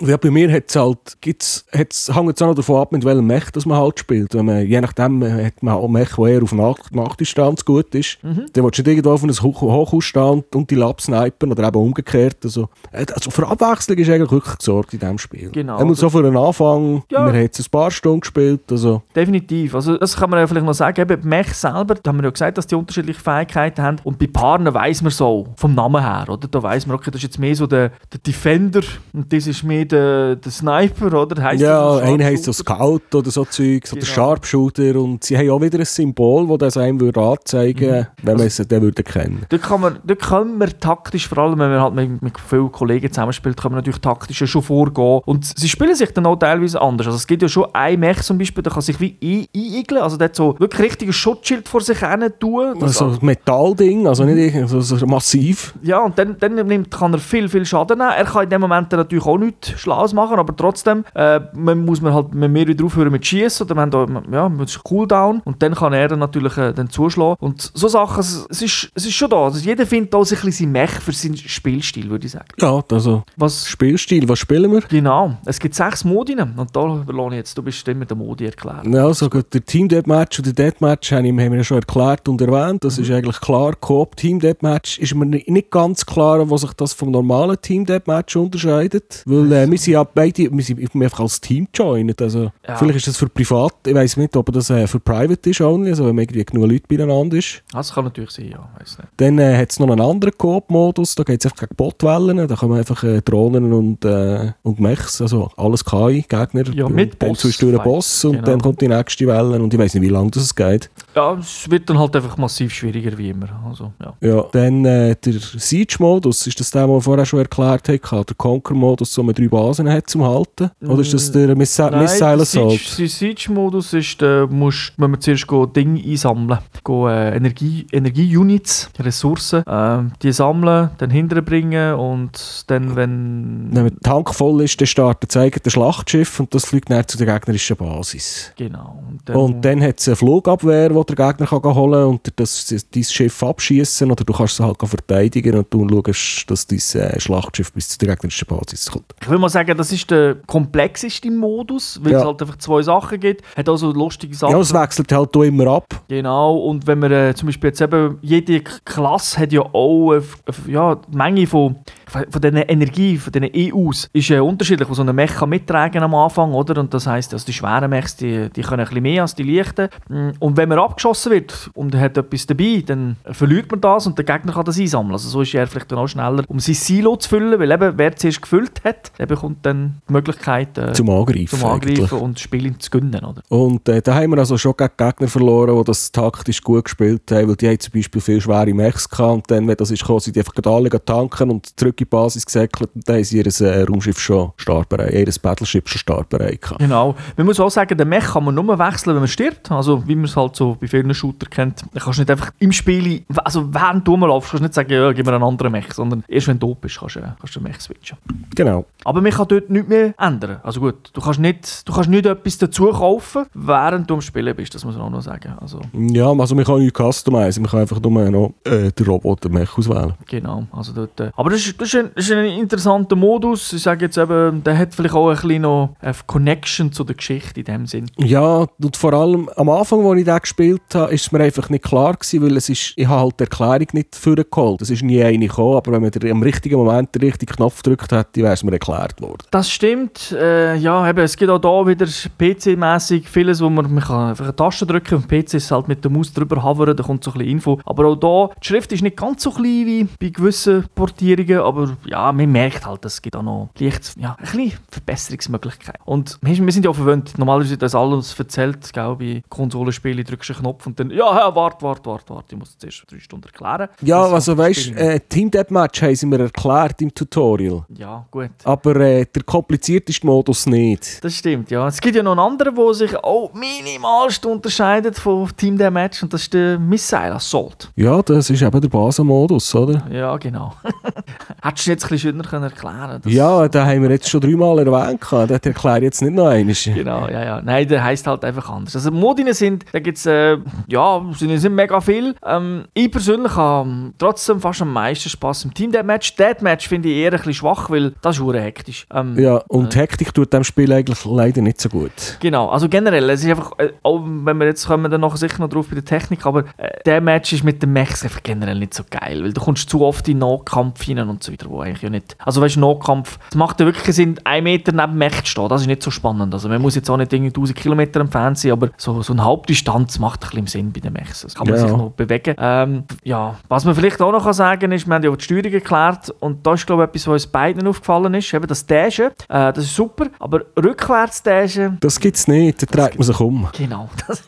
[0.00, 3.04] Ja, bei mir hat es halt, gibt's, hat's, hängt es auch noch davon ab, mit
[3.04, 4.34] welchem Mech das man halt spielt.
[4.34, 7.94] Wenn man, je nachdem äh, hat man auch Mech, der eher auf Nacht, Nachtdistanz gut
[7.94, 8.18] ist.
[8.22, 8.46] Mhm.
[8.52, 11.76] Dann willst du nicht irgendwo auf einem Hochhaus stehen und die Lab snipen oder eben
[11.76, 12.38] umgekehrt.
[12.44, 15.50] Also, äh, also für Abwechslung ist eigentlich wirklich gesorgt in diesem Spiel.
[15.52, 15.80] Genau.
[15.80, 17.24] Und so für den Anfang, ja.
[17.24, 18.62] man hat es ein paar Stunden gespielt.
[18.70, 19.02] Also.
[19.14, 19.74] Definitiv.
[19.74, 21.00] Also das kann man ja vielleicht noch sagen.
[21.00, 23.96] Eben, Mech selber, da haben wir ja gesagt, dass die unterschiedliche Fähigkeiten haben.
[24.04, 26.48] Und bei Paaren weiss man so, vom Namen her, oder?
[26.48, 29.62] Da weiss man, okay, das ist jetzt mehr so der, der Defender und das ist
[29.62, 31.42] mehr der, der Sniper, oder?
[31.42, 34.00] Heisst ja, einer heisst so Scout oder so Zeugs, genau.
[34.00, 38.08] oder Sharpshooter und sie haben auch wieder ein Symbol, das das einem würde anzeigen würde,
[38.22, 38.26] mhm.
[38.26, 39.46] wenn man es dann würde kennen.
[39.48, 43.08] Da man, da kann man taktisch, vor allem wenn man halt mit, mit vielen Kollegen
[43.08, 47.06] zusammenspielt, kann man natürlich taktisch schon vorgehen und sie spielen sich dann auch teilweise anders.
[47.06, 49.16] Also es gibt ja schon ein Mech zum Beispiel, der kann sich wie
[49.54, 52.82] einigeln, also der hat so wirklich richtiges Schutzschild vor sich hin tun.
[52.82, 55.74] Also ein Metallding, also nicht so, so massiv.
[55.82, 58.12] Ja, und dann, dann nimmt, kann er viel, viel Schaden nehmen.
[58.16, 62.00] Er kann in dem Moment natürlich auch nichts Schlaues machen, aber trotzdem äh, man muss
[62.00, 65.74] man halt mehr wieder aufhören mit Schießen oder man hat ja, mit Cooldown und dann
[65.74, 67.36] kann er dann natürlich äh, dann zuschlagen.
[67.40, 69.44] Und so Sachen, es, es, ist, es ist schon da.
[69.44, 72.48] Also jeder findet auch sich ein bisschen Mech für seinen Spielstil, würde ich sagen.
[72.60, 74.80] Ja, also was, Spielstil, was spielen wir?
[74.82, 78.86] Genau, es gibt sechs Modi und da lohne jetzt, du bist mit der Modi erklärt.
[78.86, 82.40] Ja, also gut, der Team Deathmatch und der Deathmatch haben wir ja schon erklärt und
[82.40, 82.84] erwähnt.
[82.84, 83.04] Das mhm.
[83.04, 83.74] ist eigentlich klar.
[83.80, 88.36] Coop Team Deathmatch ist mir nicht ganz klar, was sich das vom normalen Team Deathmatch
[88.36, 89.22] unterscheidet.
[89.26, 92.20] Weil äh, wir sind ja beide, wir sind einfach als Team joined.
[92.20, 92.76] Also, ja.
[92.76, 95.90] Vielleicht ist das für privat, ich weiß nicht, ob das äh, für private ist only,
[95.90, 97.62] also wenn man irgendwie genug Leute beieinander ist.
[97.72, 98.68] Das kann natürlich sein, ja.
[98.78, 99.08] Weiss nicht.
[99.16, 102.66] Dann äh, hat es noch einen anderen Coop-Modus, da geht es einfach gegen Botwellen, da
[102.66, 106.64] man einfach äh, Drohnen und, äh, und Mechs, also alles KI, Gegner.
[106.74, 107.56] Ja, mit Boss.
[107.58, 108.46] Dann Boss und genau.
[108.46, 110.90] dann kommt die nächste Welle und ich weiß nicht, wie lange das geht.
[111.14, 113.48] Ja, es wird dann halt einfach massiv schwieriger wie immer.
[113.68, 114.14] Also, ja.
[114.20, 114.44] ja.
[114.52, 119.18] Dann äh, der Siege-Modus, ist das der, den wir vorher schon erklärt haben, der Conquer-Modus,
[119.18, 120.70] wo man drei Basen hat zum Halten?
[120.82, 122.98] Oder ist das der Miss Nein, Missile Assault?
[122.98, 129.62] Der Siege-Modus ist, da musst, wenn man zuerst Dinge einsammeln, go, äh, Energie, Energie-Units, Ressourcen,
[129.66, 133.68] äh, die sammeln, dann hinterbringen und dann, wenn...
[133.72, 137.18] Wenn der Tank voll ist, dann startet das eigene Schlachtschiff und das fliegt dann zu
[137.18, 138.52] der gegnerischen Basis.
[138.56, 139.02] Genau.
[139.08, 142.32] Und dann, und dann hat es eine Flugabwehr, die der Gegner kann holen kann und
[142.36, 146.78] das, dein Schiff abschießen oder du kannst es halt verteidigen und du schaust, dass dein
[146.78, 149.14] äh, Schlachtschiff bis zu der gegnerischen Basis kommt.
[149.20, 152.20] Ich würde mal sagen, das ist der komplexeste Modus, weil ja.
[152.20, 153.42] es halt einfach zwei Sachen gibt.
[153.56, 154.52] Hat also lustige Sachen.
[154.52, 156.02] Ja, es wechselt halt auch immer ab.
[156.08, 160.22] Genau, und wenn man äh, zum Beispiel jetzt eben, jede Klasse hat ja auch äh,
[160.68, 161.76] ja, eine Menge von
[162.10, 166.02] von diesen Energie, von diesen EUs, ist äh, unterschiedlich, was so eine Mech kann mittragen
[166.02, 166.80] am Anfang, oder?
[166.80, 169.42] Und das heisst, also die schweren Mechs, die, die können ein bisschen mehr als die
[169.42, 169.88] leichten.
[170.08, 174.18] Mm, und wenn man abgeschossen wird und hat etwas dabei, dann verliert man das und
[174.18, 175.12] der Gegner kann das einsammeln.
[175.12, 177.92] Also so ist er vielleicht dann auch schneller, um sein Silo zu füllen, weil eben,
[177.96, 182.36] wer zuerst gefüllt hat, der bekommt dann die Möglichkeit äh, zum Angreifen, zum Angreifen und
[182.36, 183.42] das Spiel zu gewinnen, oder?
[183.48, 187.30] Und äh, da haben wir also schon gegen Gegner verloren, die das taktisch gut gespielt
[187.30, 190.00] haben, weil die haben zum Beispiel viel schwere Mechs gehabt und dann, wenn das ist
[190.00, 193.24] gekommen, sind die einfach alle tanken und zurück in die Basis gesäckelt und dann haben
[193.24, 196.80] sie ihr äh, Raumschiff schon startbereit, ihr Battleship schon startbereit gehabt.
[196.80, 197.14] Genau.
[197.36, 199.70] Man muss auch sagen, den Mech kann man nur wechseln, wenn man stirbt.
[199.70, 201.82] Also wie man es halt so bei vielen Shootern kennt.
[201.92, 204.92] Da kannst du nicht einfach im Spiel, also während du rumlaufst, kannst du nicht sagen,
[204.92, 207.56] ja, gib mir einen anderen Mech, sondern erst wenn du tot bist, kannst du, kannst
[207.56, 208.18] du den Mech switchen.
[208.54, 208.86] Genau.
[209.04, 210.60] Aber man kann dort nichts mehr ändern.
[210.62, 214.54] Also gut, du kannst nicht, du kannst nicht etwas dazu kaufen, während du am Spielen
[214.54, 215.54] bist, das muss man auch noch sagen.
[215.60, 215.80] Also.
[215.92, 220.14] Ja, also man kann nicht customizen, man kann einfach nur noch äh, den Roboter-Mech auswählen.
[220.26, 223.72] Genau, also dort, äh, aber das ist, das, ist ein, das ist ein interessanter Modus.
[223.72, 227.16] Ich sage jetzt eben, der hat vielleicht auch ein bisschen noch eine Connection zu der
[227.16, 228.10] Geschichte in dem Sinn.
[228.18, 231.68] Ja, und vor allem am Anfang, als ich den gespielt habe, ist es mir einfach
[231.68, 234.82] nicht klar gewesen, weil es ist, ich habe halt die Erklärung nicht vorgeholt.
[234.82, 238.12] Es ist nie eine gekommen, aber wenn man am richtigen Moment den richtigen Knopf gedrückt
[238.12, 239.42] hätte, wäre es mir erklärt worden.
[239.50, 240.32] Das stimmt.
[240.32, 244.44] Äh, ja, eben, es gibt auch da wieder PC-mäßig vieles, wo man, man kann einfach
[244.44, 247.30] eine Taste drücken und PC ist halt mit der Maus drüber hovern, da kommt so
[247.30, 247.80] ein bisschen Info.
[247.84, 251.96] Aber auch da, die Schrift ist nicht ganz so klein wie bei gewissen Portierungen, aber
[252.06, 256.00] ja, man merkt halt, es gibt auch noch leicht, ja, ein bisschen Verbesserungsmöglichkeiten.
[256.04, 260.50] Und wir sind ja auch verwöhnt, normalerweise wird das alles erzählt, gell, bei Konsolenspielen drückst
[260.50, 263.04] du einen Knopf und dann, ja, ja warte, warte, warte, warte, ich muss es zuerst
[263.10, 263.88] drei Stunden erklären.
[264.02, 267.84] Ja, Das also weißt äh, Team Deathmatch haben sie mir erklärt im Tutorial.
[267.96, 268.50] Ja, gut.
[268.64, 271.22] Aber äh, der komplizierteste Modus nicht.
[271.24, 271.86] Das stimmt, ja.
[271.88, 276.22] Es gibt ja noch einen anderen, der sich auch minimalst unterscheidet vom Team der Match
[276.22, 277.90] und das ist der Missile Assault.
[277.96, 280.02] Ja, das ist eben der Basenmodus, oder?
[280.10, 280.74] Ja, genau.
[281.62, 283.34] Hättest du jetzt ein bisschen schöner können erklären können?
[283.34, 285.20] Ja, den haben wir jetzt schon dreimal erwähnt.
[285.30, 286.74] Den erkläre ich jetzt nicht noch einmal.
[286.74, 287.62] Genau, ja, ja.
[287.62, 288.94] Nein, der heisst halt einfach anders.
[288.96, 292.34] Also Modine sind, da gibt es, äh, ja, sind, sind mega viel.
[292.44, 296.36] Ähm, ich persönlich habe trotzdem fast am meisten Spaß im Team Deathmatch.
[296.36, 299.06] Deathmatch finde ich eher ein bisschen schwach, weil das ist hektisch.
[299.12, 302.10] Ähm, Ja, und Hektik tut dem Spiel eigentlich leider nicht so gut.
[302.40, 305.60] Genau, also generell, es ist einfach, äh, auch wenn wir jetzt kommen dann nachher sicher
[305.60, 308.78] noch drauf bei der Technik, aber äh, der Match ist mit den Mechs einfach generell
[308.78, 311.80] nicht so geil, weil du kommst zu oft in Nahkampf hinein und so weiter, wo
[311.80, 315.12] eigentlich ja nicht, also weißt du, Nahkampf, es macht ja wirklich Sinn, ein Meter neben
[315.12, 317.32] dem Mech zu stehen, das ist nicht so spannend, also man muss jetzt auch nicht
[317.32, 321.00] irgendwie 1000 Kilometer entfernt sein, aber so, so eine Hauptdistanz macht ein bisschen Sinn bei
[321.00, 321.82] den Mechs, das kann man Ja.
[321.82, 322.54] sich noch bewegen.
[322.58, 325.70] Ähm, ja, was man vielleicht auch noch kann sagen ist, wir haben ja die Steuerung
[325.70, 329.26] geklärt und da ist glaube ich etwas, was uns beiden aufgefallen ist, eben das Dashen,
[329.48, 333.38] äh, das ist super, aber rückwärts Dashen, Das gibt es nicht, da dreht man sich
[333.40, 333.68] um.
[333.76, 334.42] Genau, das,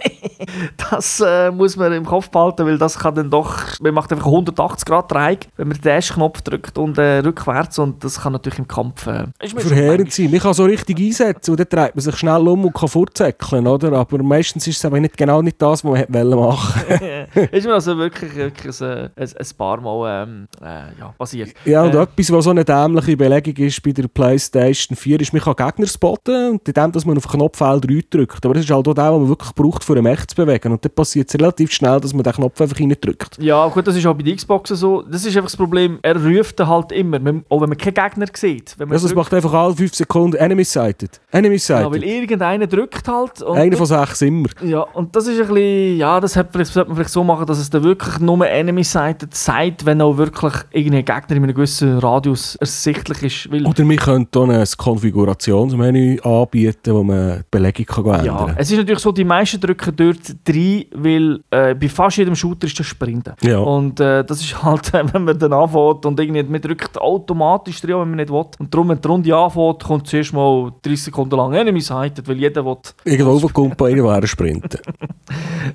[0.90, 4.26] das äh, muss man im Kopf behalten, weil das kann dann doch, man macht einfach
[4.26, 8.58] 180 Grad Dreieck, wenn man den Dash-Knopf drückt und äh, rückwärts und das kann natürlich
[8.58, 9.06] im Kampf...
[9.06, 9.24] Äh,
[9.56, 10.30] Verheerend sein.
[10.30, 13.66] Man kann so richtig einsetzen und dann dreht man sich schnell um und kann fortzäckeln,
[13.66, 13.92] oder?
[13.92, 16.82] Aber meistens ist es aber nicht, genau nicht das, was man machen
[17.52, 21.50] ist mir also wirklich, wirklich ein, ein, ein paar Mal ähm, äh, ja, passiert.
[21.64, 22.02] Ja, und Äh.
[22.02, 25.86] etwas, was so eine dämliche Belegung ist bei der Playstation 4, ist, man kann Gegner
[25.86, 28.44] spotten und indem, dass man auf Knopf L3 drückt.
[28.44, 30.72] Aber das ist halt auch der, den man wirklich braucht, um einen Mech zu bewegen.
[30.72, 33.38] Und dann passiert es relativ schnell, dass man den Knopf einfach reindrückt.
[33.38, 35.02] Ja, gut, das ist auch bei der Xbox so.
[35.02, 38.26] Das ist einfach das Problem, er ruft dann halt immer, auch wenn man keinen Gegner
[38.32, 38.74] sieht.
[38.78, 41.20] Wenn man Also es macht einfach alle 5 Sekunden Enemy sighted.
[41.30, 42.08] Enemy ja, weil sighted.
[42.08, 43.42] irgendeiner drückt halt.
[43.42, 44.48] Einer von sechs immer.
[44.62, 47.70] Ja, und das ist ein bisschen, ja, das sollte man vielleicht so machen, dass es
[47.70, 53.22] dann wirklich nur Enemy-Seite zeigt, wenn auch wirklich irgendein Gegner in einem gewissen Radius ersichtlich
[53.22, 53.52] ist.
[53.52, 58.46] Weil, Oder wir können hier ein Konfigurationsmenü anbieten, wo man die Belegung kann ändern ja,
[58.46, 58.56] kann.
[58.58, 62.66] es ist natürlich so, die meisten drücken dort rein, weil äh, bei fast jedem Shooter
[62.66, 63.34] ist das Sprinten.
[63.42, 63.58] Ja.
[63.58, 67.90] Und äh, das ist halt, wenn man dann anfängt und irgendwie, man drückt automatisch rein,
[67.90, 68.44] wenn man nicht will.
[68.58, 72.64] Und darum, wenn die Runde anfängt, kommt zuerst mal 30 Sekunden lang Enemy-Seite, weil jeder
[72.64, 74.78] will Irgendwo raufkommt bei wäre sprinten.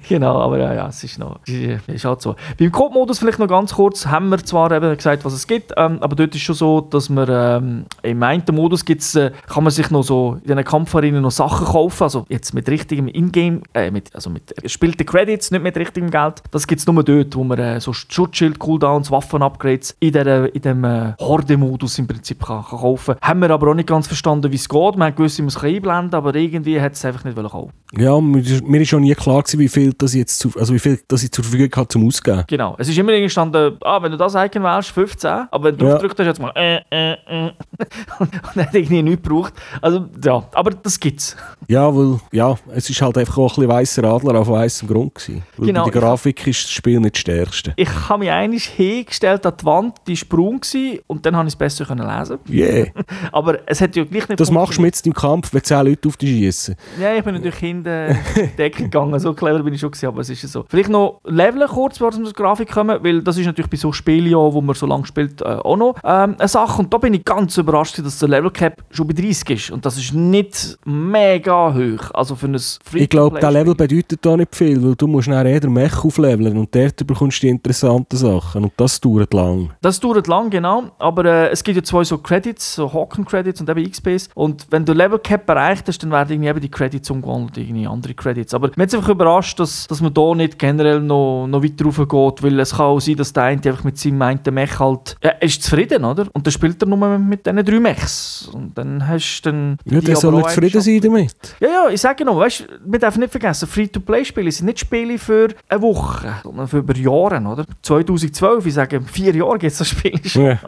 [0.08, 2.36] Genau, aber ja, ja, es ist noch, ist ist halt so.
[2.60, 5.98] Beim Code-Modus vielleicht noch ganz kurz, haben wir zwar eben gesagt, was es gibt, ähm,
[6.02, 9.72] aber dort ist schon so, dass man ähm, im einen Modus gibt's, äh, kann man
[9.72, 13.92] sich noch so in den Kampfarenen noch Sachen kaufen, also jetzt mit richtigem Ingame, äh,
[13.92, 16.42] mit, also mit spielte Credits, nicht mit richtigem Geld.
[16.52, 20.62] Das gibt es nur dort, wo man äh, so Schutzschild, Cooldowns, Waffen-Upgrades in, der, in
[20.62, 23.16] dem äh, Horde-Modus im Prinzip kann, kann kaufen.
[23.22, 24.96] Haben wir aber auch nicht ganz verstanden, wie es geht.
[24.98, 27.72] Man hat gewusst, man es einblenden kann, aber irgendwie hat es einfach nicht kaufen.
[27.98, 30.80] Ja, mir ist- schon nie klar gewesen, wie viel, das ich, jetzt zu, also wie
[30.80, 32.44] viel das ich zur Verfügung habe zum Ausgeben.
[32.48, 32.76] Genau.
[32.78, 35.30] Es ist immer irgendwie gestanden, ah, wenn du das Icon wählst, 15.
[35.52, 35.94] Aber wenn du Ja.
[35.96, 37.52] gedrückt hast, jetzt mal äh, äh, äh.
[38.20, 39.54] und dann hat irgendwie nichts gebraucht.
[39.82, 41.36] Also, ja, aber das gibt's.
[41.68, 45.14] Ja, weil, ja, es ist halt einfach auch ein bisschen weisser Adler auf weißem Grund
[45.28, 45.44] gewesen.
[45.58, 45.86] Genau.
[45.86, 47.74] bei der Grafik ist das Spiel nicht das stärkste.
[47.76, 51.48] Ich habe mich eigentlich hingestellt an die Wand, die war braun gewesen, und dann habe
[51.48, 52.40] ich es besser können lesen.
[52.50, 52.88] Yeah.
[53.32, 56.08] Aber es hat ja gleich nicht Das machst du mit im Kampf, wenn 10 Leute
[56.08, 56.76] auf dich schießen.
[57.00, 59.20] Ja, ich bin natürlich hinten in die Decke gegangen.
[59.20, 60.66] So clever bin ich schon gewesen, aber es ist ja so.
[60.68, 63.92] Vielleicht noch leveln kurz, bevor wir zur Grafik kommen, weil das ist natürlich bei so
[63.92, 66.82] Spielen, wo man so lange spielt, äh, auch noch ähm, eine Sache.
[66.82, 69.72] Und da bin ich ganz überrascht, dass der Level Cap schon bei 30 ist.
[69.72, 72.12] Und das ist nicht mega hoch.
[72.14, 75.28] Also für ein free Ich glaube, der Level bedeutet da nicht viel, weil du musst
[75.28, 79.72] nachher jeder Mech aufleveln und dort bekommst du die interessanten Sachen und das dauert lang.
[79.82, 80.92] Das dauert lang, genau.
[81.00, 84.30] Aber äh, es gibt ja zwei so Credits, so Hawken-Credits und eben XPs.
[84.36, 87.64] Und wenn du Level Cap erreicht hast, dann werden irgendwie eben die Credits umgewandelt in
[87.64, 88.54] irgendwie andere Credits.
[88.54, 91.98] Aber mir hat einfach überrascht, dass, dass man da nicht generell noch, noch weiter rauf
[91.98, 95.18] geht, weil es kann auch sein, dass der eine einfach mit seinem einen Mech halt,
[95.24, 96.28] ja, er ist zufrieden, oder?
[96.34, 98.50] Und dann spielt er nur mit diesen drei Mechs.
[98.54, 99.78] Und dann hast du dann...
[99.86, 101.36] Ja, der soll er zufrieden sein damit.
[101.60, 105.50] ja, ja, ich sage noch, weißt, wir dürfen nicht vergessen, Free-to-Play-Spiele sind nicht Spiele für
[105.70, 107.66] eine Woche, sondern für über Jahre, oder?
[107.82, 110.46] 2012, ich sage, vier Jahre gibt es das Spiel schon.
[110.46, 110.60] Ja.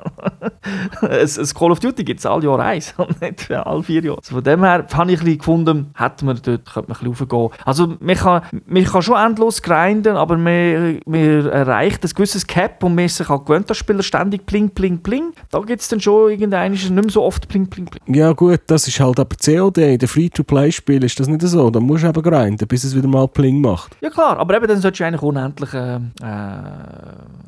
[1.02, 4.18] ein, Call of Duty gibt es alle Jahre eins und nicht für alle vier Jahre.
[4.18, 7.12] Also von dem her habe ich ein bisschen gefunden, hätte man dort könnte man ein
[7.12, 7.66] bisschen raufgehen.
[7.66, 12.84] Also man kann, man kann schon endlos grinden, aber man, man erreicht ein gewisses Cap
[12.84, 15.34] und man ist sich auch gewöhnt, dass Spieler ständig pling, pling, pling.
[15.52, 18.16] Da gibt es dann schon irgendeinen, nicht mehr so oft pling, pling, pling.
[18.16, 21.70] Ja gut, das ist halt aber COD, in den Free-to-Play-Spielen ist das nicht so.
[21.70, 23.96] Da musst du eben grinden, bis es wieder mal Pling macht.
[24.02, 25.74] Ja klar, aber eben dann solltest du eigentlich unendlich...
[25.74, 26.00] Äh, äh,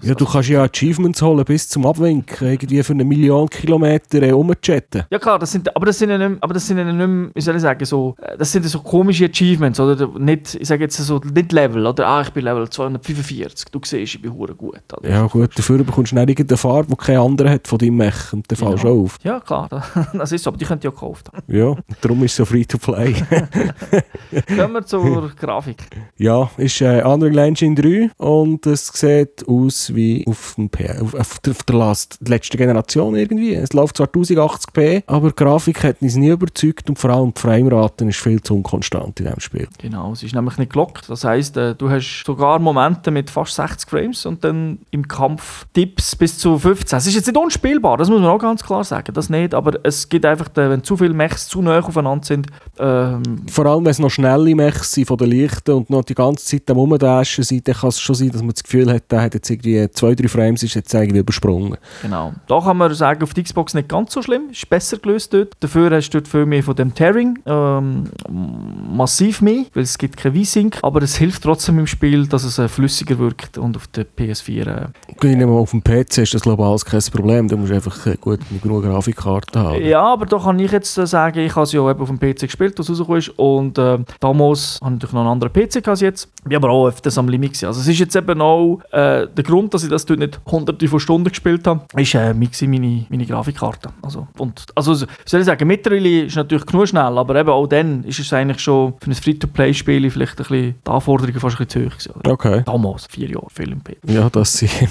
[0.03, 4.31] Ja, du kannst ja Achievements holen bis zum Abwinken, irgendwie für eine Million Kilometer äh,
[4.31, 5.03] rumchatten.
[5.11, 7.29] Ja klar, das sind, aber das sind ja nicht, aber das sind ja nicht mehr,
[7.33, 10.67] wie soll ich sagen, so, äh, das sind ja so komische Achievements, oder nicht, ich
[10.67, 14.33] sage jetzt so, nicht Level, oder ah, ich bin Level 245, du siehst, ich bin
[14.33, 14.81] hure gut.
[14.97, 15.09] Oder?
[15.09, 18.33] Ja gut, dafür bekommst du nicht irgendeine Farbe, die kein anderer hat von deinem Mech
[18.33, 18.93] und dann fallst du Ja.
[18.93, 19.17] auf.
[19.23, 19.69] Ja klar,
[20.13, 21.43] das ist so, aber die könnt ihr ja gekauft haben.
[21.47, 23.13] Ja, darum ist es so Free-to-Play.
[24.57, 25.83] Kommen wir zur Grafik.
[26.17, 31.13] ja, ist äh, Unreal Engine 3 und es sieht aus wie auf, dem P auf,
[31.13, 33.55] auf, der, auf der Last, letzten Generation irgendwie.
[33.55, 37.41] Es läuft zwar 1080p, aber die Grafik hat uns nie überzeugt und vor allem die
[37.41, 39.67] Framerate ist viel zu unkonstant in diesem Spiel.
[39.79, 41.09] Genau, es ist nämlich nicht gelockt.
[41.09, 45.65] Das heisst, äh, du hast sogar Momente mit fast 60 Frames und dann im Kampf
[45.73, 46.97] Tipps bis zu 15.
[46.97, 49.79] Es ist jetzt nicht unspielbar, das muss man auch ganz klar sagen, das nicht, aber
[49.83, 52.47] es gibt einfach, äh, wenn zu viele Mechs zu nah aufeinander sind,
[52.79, 56.15] ähm, Vor allem, wenn es noch schnelle Mechs sind von den Lichten und noch die
[56.15, 59.11] ganze Zeit am Rumdashen sind, dann kann es schon sein, dass man das Gefühl hat,
[59.11, 61.77] der hat jetzt irgendwie zwei, drei Frames ist jetzt irgendwie übersprungen.
[62.01, 62.33] Genau.
[62.47, 65.53] Da kann man sagen, auf der Xbox nicht ganz so schlimm, ist besser gelöst dort.
[65.59, 70.17] Dafür hast du dort viel mehr von dem Tearing, ähm, massiv mehr, weil es gibt
[70.17, 73.87] kein V-Sync, aber es hilft trotzdem im Spiel, dass es äh, flüssiger wirkt und auf
[73.87, 77.55] der PS4 äh, Ich nehme mal, auf dem PC ist das global kein Problem, da
[77.55, 79.85] musst du einfach äh, gut genug Grafikkarte haben.
[79.85, 82.19] Ja, aber da kann ich jetzt äh, sagen, ich habe es ja eben auf dem
[82.19, 83.29] PC gespielt, was rausgekommen ist.
[83.37, 86.29] Und äh, damals habe ich natürlich noch einen anderen PC als jetzt.
[86.51, 87.67] Ich aber auch öfters am Limit gewesen.
[87.67, 90.85] Also es ist jetzt eben auch äh, der Grund, dass ich das dort nicht hunderte
[90.89, 93.87] von Stunden gespielt habe, ist äh, meine, meine Grafikkarte.
[94.01, 98.03] Also, und, also soll ich sagen, mittlerweile ist natürlich genug schnell, aber eben auch dann
[98.03, 101.89] ist es eigentlich schon für ein Free-to-Play-Spiel vielleicht ein bisschen, die Anforderungen fast ein bisschen
[101.89, 102.29] zu hoch gewesen.
[102.29, 102.63] Okay.
[102.65, 104.09] Damals, vier Jahre, viel im PC.
[104.09, 104.71] Ja, das sind.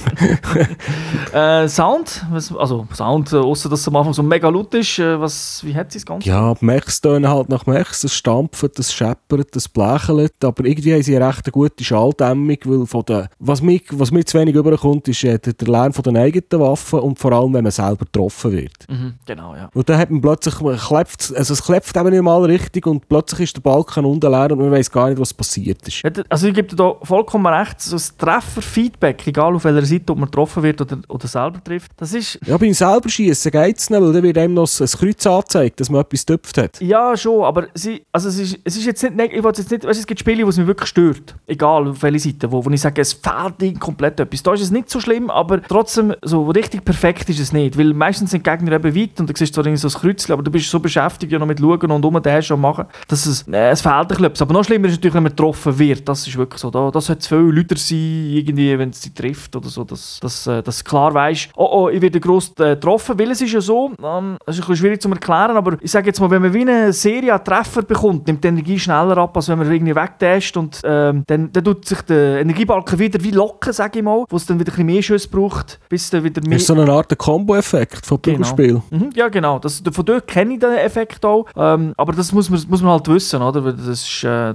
[1.32, 2.24] Äh, Sound,
[2.58, 5.74] also Sound, äh, außer dass es am Anfang so mega laut ist, äh, was, wie
[5.74, 6.28] hat sie das Ganze?
[6.28, 10.94] Ja, die Mechs tönen halt nach Mechs, es stampft, es scheppert, es blechelt, aber irgendwie
[10.94, 11.14] haben sie
[11.54, 15.38] eine gute Schalldämmung, weil von der, was, mir, was mir zu wenig überkommt, ist äh,
[15.38, 18.88] der, Lärm von den eigenen Waffen und vor allem, wenn man selber getroffen wird.
[18.88, 19.70] Mhm, genau, ja.
[19.74, 23.08] Und dann hat man plötzlich, man klebt, also es klebt eben nicht mal richtig und
[23.08, 26.02] plötzlich ist der Balken unten leer und man weiß gar nicht, was passiert ist.
[26.02, 30.12] Ja, Also ich gebe dir da vollkommen recht, so das Trefferfeedback, egal auf welcher Seite,
[30.12, 33.78] ob man getroffen wird oder, oder selber trifft, das ist, Ja, beim selber schießen geht
[33.78, 36.80] es nicht, weil dann wird einem noch ein Kreuz angezeigt, dass man etwas getüpft hat.
[36.80, 39.84] ja schon, aber sie, also es, ist, es ist jetzt nicht, ich will jetzt nicht,
[39.84, 42.70] weißt, es gibt Spiele, wo es mich wirklich stört, egal auf welche Seite, wo, wo
[42.70, 44.42] ich sage, es fehlt ihnen komplett etwas.
[44.42, 47.92] Da ist es nicht so schlimm, aber trotzdem, so richtig perfekt ist es nicht, weil
[47.94, 50.70] meistens sind die Gegner eben weit und du siehst so ein Kreuzchen, aber du bist
[50.70, 53.94] so beschäftigt ja noch mit schauen und umdashen und machen, dass es, äh, es fehlt
[53.94, 54.32] ein bisschen.
[54.40, 57.06] Aber noch schlimmer ist natürlich, wenn man getroffen wird, das ist wirklich so, da, das
[57.06, 60.84] sollte viel lauter sein, irgendwie, wenn es sie trifft oder so, dass, dass, äh, dass
[60.84, 64.36] klar weißt, oh oh, ich werde gross äh, getroffen, weil es ist ja so, ähm,
[64.44, 66.62] das ist ein bisschen schwierig zu erklären, aber ich sage jetzt mal, wenn man wie
[66.62, 70.56] eine Serie an Treffer bekommt, nimmt die Energie schneller ab, als wenn man irgendwie wegdasht
[70.56, 74.36] und ähm, dann, dann tut sich der Energiebalken wieder wie locken, sage ich mal, wo
[74.36, 76.52] es dann wieder ein bisschen mehr Schüsse braucht, bis dann wieder mehr...
[76.52, 78.38] Das ist so eine Art Combo-Effekt von Genau.
[78.38, 78.82] Prügelspiel.
[78.90, 79.58] Mhm, ja, genau.
[79.58, 81.46] Das, von dort kenne ich den Effekt auch.
[81.56, 83.64] Ähm, aber das muss man, muss man halt wissen, oder?
[83.64, 84.54] Weil das, ist, äh,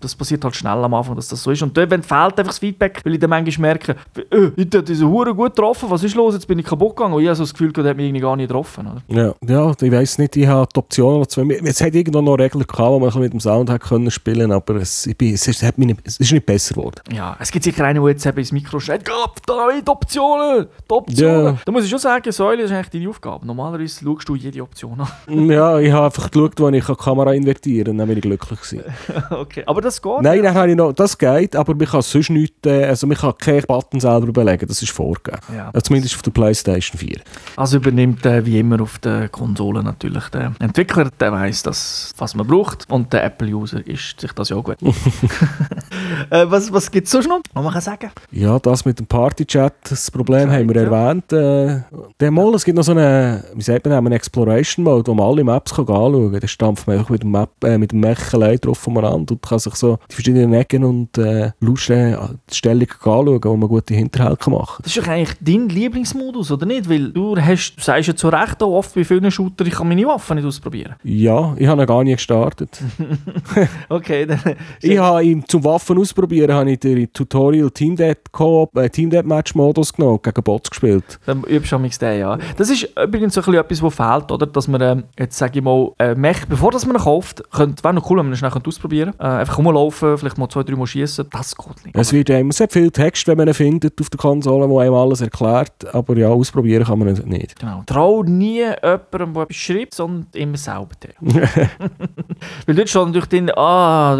[0.00, 1.62] das passiert halt schnell am Anfang, dass das so ist.
[1.62, 4.82] Und dort, wenn fehlt einfach das Feedback, weil ich dann manchmal merke, äh, ich habe
[4.82, 6.34] diese Hure gut getroffen, was ist los?
[6.34, 7.14] Jetzt bin ich kaputt gegangen.
[7.14, 8.86] Und ich habe so das Gefühl, der hat mich irgendwie gar nicht getroffen.
[8.86, 9.02] Oder?
[9.08, 11.24] Ja, ja, ich weiß nicht, ich habe die Option.
[11.64, 14.76] Es hat irgendwo noch Regeln gehabt, wo man mit dem Sound hat können spielen, aber
[14.76, 17.00] es, ich bin, es, hat mich nicht, es ist nicht besser geworden.
[17.10, 20.66] Ja, es gibt sicher einen, der jetzt eben ins Mikro schreit, «Gott, da die Optionen!
[20.88, 21.58] Die Optionen!» Ja.
[21.64, 23.46] Da muss ich schon sagen, Säule ist eigentlich deine Aufgabe.
[23.46, 25.48] Normalerweise schaust du jede Option an.
[25.50, 28.60] ja, ich habe einfach geschaut, wo ich die Kamera invertieren kann, dann bin ich glücklich
[28.60, 28.82] gewesen.
[29.30, 30.20] okay, aber das geht.
[30.20, 33.16] Nein, dann habe ich noch, das geht, aber man kann sonst nichts, äh, also man
[33.16, 35.40] kann keinen Button selber belegen, das ist vorgegeben.
[35.54, 35.70] Ja.
[35.72, 37.20] Also zumindest auf der Playstation 4.
[37.56, 42.34] Also übernimmt äh, wie immer auf der Konsole natürlich der Entwickler, der weiß, das, was
[42.34, 44.76] man braucht und der Apple-User ist sich das ja auch gut.
[46.30, 49.06] Äh, was was gibt es sonst noch, was man kann sagen Ja, das mit dem
[49.06, 50.88] Party-Chat, das Problem haben wir Ja.
[50.90, 51.32] erwähnt.
[51.32, 51.82] Äh,
[52.20, 55.44] der Mal, es gibt noch so eine, wie sagt man, einen Exploration-Mode, wo man alle
[55.44, 56.40] Maps kann anschauen kann.
[56.40, 59.58] Da stampft man einfach mit dem, Map, äh, mit dem Mechelei drauf umeinander und kann
[59.58, 62.16] sich so die verschiedenen Ecken und äh, Luschen,
[62.50, 66.66] die Stellungen anschauen, wo man gute Hinterhalte machen Das ist doch eigentlich dein Lieblingsmodus, oder
[66.66, 66.88] nicht?
[66.88, 69.88] Weil du, hast, du sagst ja zu Recht auch oft bei vielen Shooter, ich kann
[69.88, 70.94] meine Waffe nicht ausprobieren.
[71.02, 71.12] kann.
[71.12, 72.80] Ja, ich habe ihn gar nicht gestartet.
[73.88, 74.40] Okay, dann...
[74.80, 77.96] ich habe ihm zum Waffen ausprobieren, habe ich den Tutorial Team
[78.32, 81.18] Coop, äh, Team Deathmatch Modus genommen, gegen Bots gespielt.
[81.26, 82.38] Dann übst du amix den, ja.
[82.56, 84.46] Das ist übrigens so ein bisschen etwas, was fehlt, oder?
[84.46, 87.82] Dass man, ähm, jetzt sage ich mal, äh, Mech, bevor das man ihn kauft, könnte,
[87.84, 89.24] wäre noch cool, wenn man ihn schnell ausprobieren könnte.
[89.24, 91.26] Äh, einfach rumlaufen, vielleicht mal zwei, drei Mal schießen.
[91.30, 91.96] Das geht nicht.
[91.96, 94.94] Es wird einem, hat viel Text, wenn man ihn findet auf der Konsole, wo einem
[94.94, 97.58] alles erklärt, aber ja, ausprobieren kann man ihn nicht.
[97.58, 97.82] Genau.
[97.86, 100.88] Trau nie jemandem, der etwas schreibt, sondern immer selber.
[102.66, 104.16] Weil dort steht natürlich drin, ah,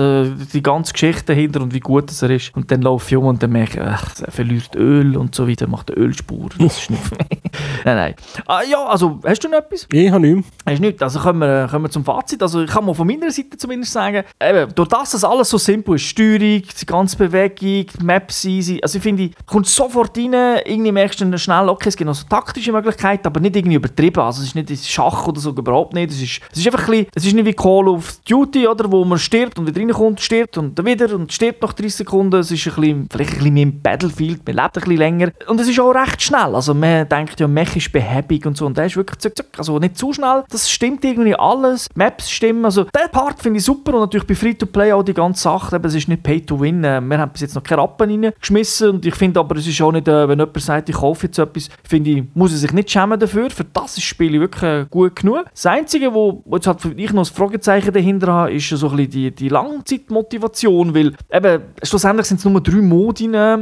[0.52, 2.54] die, ganze Geschichte dahinter und wie gut das er ist.
[2.54, 5.48] Und dann laufe ich um und dann merke ich, ach, er verliert Öl und so
[5.48, 6.48] weiter, macht eine Ölspur.
[6.58, 7.02] Das ist nicht
[7.84, 8.14] nein, nein.
[8.46, 9.86] Ah, ja, also, hast du noch etwas?
[9.92, 10.50] Ich habe nichts.
[10.66, 11.02] Hast nichts?
[11.02, 12.42] Also kommen wir, kommen wir zum Fazit.
[12.42, 15.58] Also ich kann mal von meiner Seite zumindest sagen, eben, durch das, dass alles so
[15.58, 20.32] simpel ist, Steuerung, die ganze Bewegung, die Maps easy, also ich finde, kommt sofort rein,
[20.64, 23.76] irgendwie merkst du dann schnell, okay, es gibt noch so taktische Möglichkeiten, aber nicht irgendwie
[23.76, 26.88] übertrieben, also es ist nicht Schach oder so, überhaupt nicht, es ist, es ist einfach
[26.88, 29.80] ein bisschen, es ist nicht wie Call of Duty, oder, wo man stirbt und wieder
[29.80, 33.32] reinkommt, stirbt und dann wieder und stirbt nach 30 Sekunden, es ist ein bisschen, vielleicht
[33.32, 35.32] ein bisschen mehr im Battlefield, man lebt ein bisschen länger.
[35.46, 38.66] Und es ist auch recht schnell, also man denkt ja, Mech ist behäbig und so
[38.66, 42.30] und der ist wirklich zack, zack, also nicht zu schnell, das stimmt irgendwie alles, Maps
[42.30, 45.80] stimmen, also der Part finde ich super und natürlich bei Free-to-Play auch die ganze Sache,
[45.82, 49.14] es ist nicht Pay-to-Win, äh, wir haben bis jetzt noch keine Rappen reingeschmissen und ich
[49.14, 52.10] finde aber, es ist auch nicht, äh, wenn jemand sagt, ich kaufe jetzt etwas, finde
[52.10, 55.16] ich, muss er sich nicht schämen dafür, für das ist das Spiel wirklich äh, gut
[55.16, 55.44] genug.
[55.50, 59.10] Das Einzige, wo, jetzt halt ich noch das Fragezeichen dahinter habe, ist so ein bisschen
[59.10, 63.58] die, die Langzeitmotivation, weil eben, schlussendlich sind es nur drei Modi, äh,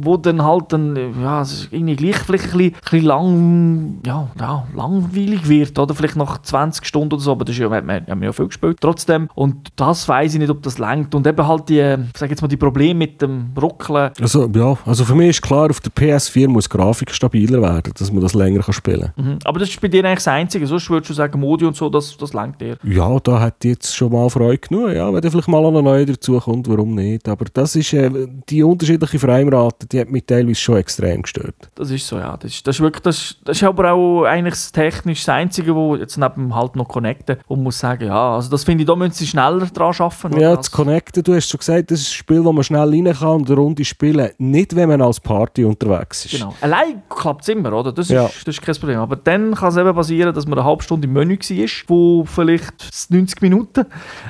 [0.00, 3.98] wo dann halt dann, ja, es ist irgendwie gleich vielleicht ein bisschen, ein bisschen lang,
[4.06, 7.70] ja, ja, langweilig wird, oder vielleicht nach 20 Stunden oder so, aber das ist ja,
[7.70, 10.78] wir haben, wir haben ja viel gespielt, trotzdem, und das weiß ich nicht, ob das
[10.78, 14.76] langt und eben halt die, ich jetzt mal, die Probleme mit dem Ruckeln, Also, ja,
[14.86, 18.22] also für mich ist klar, auf der PS4 muss die Grafik stabiler werden, dass man
[18.22, 19.24] das länger kann spielen kann.
[19.24, 19.38] mhm.
[19.44, 21.90] aber das ist bei dir eigentlich das Einzige, sonst würdest du sagen, Modi und so,
[21.90, 22.76] das, das langt dir.
[22.84, 24.92] Ja, da hat jetzt schon mal Freude genug.
[24.92, 27.01] Ja, wenn da vielleicht mal noch ein neuer dazukommt, warum nicht?
[27.26, 28.10] Aber das ist, äh,
[28.48, 31.54] die unterschiedliche Framerate, die hat mich teilweise schon extrem gestört.
[31.74, 32.36] Das ist so, ja.
[32.36, 35.74] Das ist, das ist wirklich, das, das ist aber auch eigentlich das technisch das Einzige,
[35.74, 38.96] wo jetzt neben halt noch connecten und muss sagen, ja, also das finde ich, da
[38.96, 40.40] müssen sie schneller dran arbeiten.
[40.40, 43.12] Ja, das Connecten, du hast schon gesagt, das ist ein Spiel, wo man schnell rein
[43.16, 44.30] kann und eine Runde spielen.
[44.38, 46.32] Nicht, wenn man als Party unterwegs ist.
[46.32, 46.54] Genau.
[46.60, 47.92] Allein klappt es immer, oder?
[47.92, 48.24] Das ist, Ja.
[48.24, 48.98] das ist kein Problem.
[48.98, 52.24] Aber dann kann es eben passieren, dass man eine halbe Stunde im Menü war, wo
[52.24, 53.86] vielleicht 90 Minuten,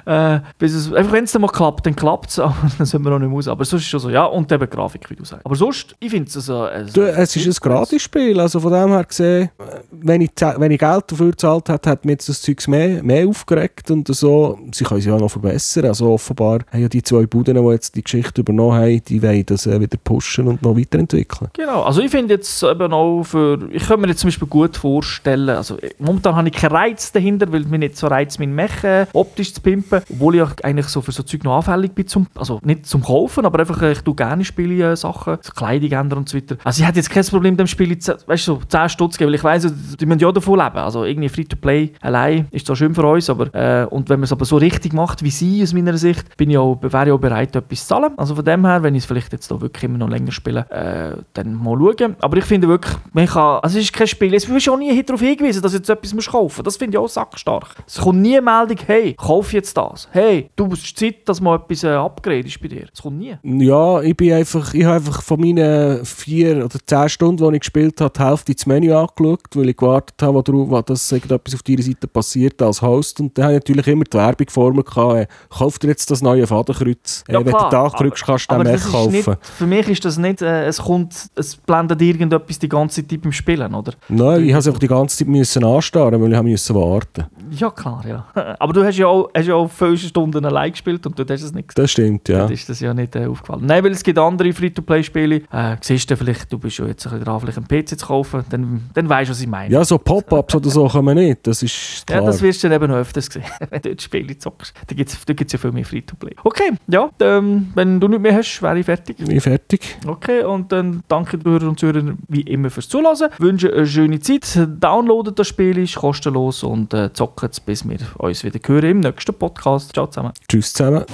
[0.06, 3.02] äh, bis es, einfach wenn es dann mal klappt, dann klappt es, aber dann sind
[3.04, 3.48] wir noch nicht raus.
[3.48, 5.44] Aber sonst ist schon so, ja, und eben Grafik, wie du sagst.
[5.44, 6.92] Aber sonst, ich finde es also, also...
[6.92, 9.50] Du, es ist ein Gratisspiel, also von dem her gesehen,
[9.90, 13.28] wenn ich, wenn ich Geld dafür gezahlt hätte, hat mich jetzt das Zeug mehr, mehr
[13.28, 14.58] aufgeregt und so.
[14.72, 17.94] Sie können es ja noch verbessern, also offenbar haben ja die zwei Buden, die jetzt
[17.96, 21.50] die Geschichte übernommen haben, die wollen das äh, wieder pushen und noch weiterentwickeln.
[21.54, 24.76] Genau, also ich finde jetzt eben auch für, ich kann mir jetzt zum Beispiel gut
[24.76, 28.54] vorstellen, also äh, momentan habe ich keinen Reiz dahinter, weil mir nicht so reizt, mein
[28.54, 32.06] Mech äh, optisch zu pimpen, obwohl ich eigentlich so für so Zeug noch anfällig bin,
[32.06, 35.92] zum, also nicht zum Kaufen, aber einfach, äh, ich tue gerne Spiele äh, Sachen, Kleidung
[35.92, 36.56] ändern und so weiter.
[36.64, 39.28] Also ich hätte jetzt kein Problem, dem Spiel, äh, weißt du, so 10 Stutz geben,
[39.28, 42.94] weil ich weiss, die müssen ja davon leben, also irgendwie Free-to-Play allein ist zwar schön
[42.94, 45.72] für uns, aber, äh, und wenn man es aber so richtig macht, wie sie aus
[45.72, 48.12] meiner Sicht, bin ich auch, wäre ich auch bereit, etwas zu zahlen.
[48.16, 50.66] Also von dem her, wenn ich es vielleicht jetzt da wirklich immer noch länger spiele,
[50.70, 52.16] äh, dann mal schauen.
[52.20, 55.02] Aber ich finde wirklich, man kann, also es ist kein Spiel, es wird auch nie
[55.02, 56.66] darauf hingewiesen, dass du jetzt etwas kaufen musst.
[56.66, 57.76] Das finde ich auch sackstark.
[57.86, 60.08] Es kommt nie eine Meldung, hey, kauf jetzt das.
[60.10, 61.94] Hey, du hast Zeit, dass mal etwas äh,
[62.32, 62.86] upgradest bei dir.
[62.92, 63.36] Es kommt nie.
[63.64, 67.60] Ja, ich bin einfach, ich habe einfach von meinen vier oder zehn Stunden, die ich
[67.60, 71.10] gespielt habe, die Hälfte ins Menü angeschaut, weil ich gewartet habe, wo drauf- wo dass
[71.12, 73.20] irgendetwas auf deiner Seite passiert als Host.
[73.20, 76.10] Und dann habe ich natürlich immer die Werbung vor mir gehabt, äh, kauf dir jetzt
[76.10, 77.24] das neue Fadenkreuz.
[77.28, 79.12] Ja, äh, wenn klar, du Tag drückst, kannst du den das Mech ist kaufen.
[79.12, 83.20] nicht, für mich ist das nicht, äh, es kommt, es blendet irgendetwas die ganze Zeit
[83.22, 83.92] beim Spielen, oder?
[84.08, 87.24] Nein, ich habe es einfach die ganze Zeit müssen anstarren, weil ich müssen warten.
[87.50, 88.26] Ja, klar, ja.
[88.58, 91.42] Aber du hast ja auch, hast ja auch viele Stunden allein gespielt und du hast
[91.42, 91.82] es nicht gesehen.
[91.82, 92.38] Das stimmt, ja.
[92.44, 93.62] Dann ist das ja nicht äh, aufgefallen.
[93.66, 95.42] Nein, weil es gibt andere Free-to-Play-Spiele.
[95.52, 98.06] Äh, siehst du vielleicht, du bist ja jetzt ein bisschen dran, vielleicht einen PC zu
[98.06, 99.72] kaufen, dann, dann weißt du, was ich meine.
[99.72, 102.26] Ja, so Pop-Ups oder so kommen nicht, das ist Ja, klar.
[102.26, 104.74] das wirst du dann eben noch öfters sehen, wenn du dort Spiele zockst.
[104.86, 106.36] Da gibt es da gibt's ja viel mehr Free-to-Play.
[106.44, 109.16] Okay, ja, ähm, wenn du nicht mehr hast, wäre ich fertig.
[109.18, 109.96] ich bin fertig.
[110.06, 113.30] Okay, und dann danke den Hörern und Zuhörern wie immer fürs Zuhören.
[113.38, 114.58] Wünsche eine schöne Zeit.
[114.80, 119.00] Downloadet das Spiel, ist kostenlos und äh, zockt es, bis wir uns wieder hören im
[119.00, 119.92] nächsten Podcast.
[119.92, 120.32] Ciao zusammen.
[120.48, 121.04] Tschüss zusammen.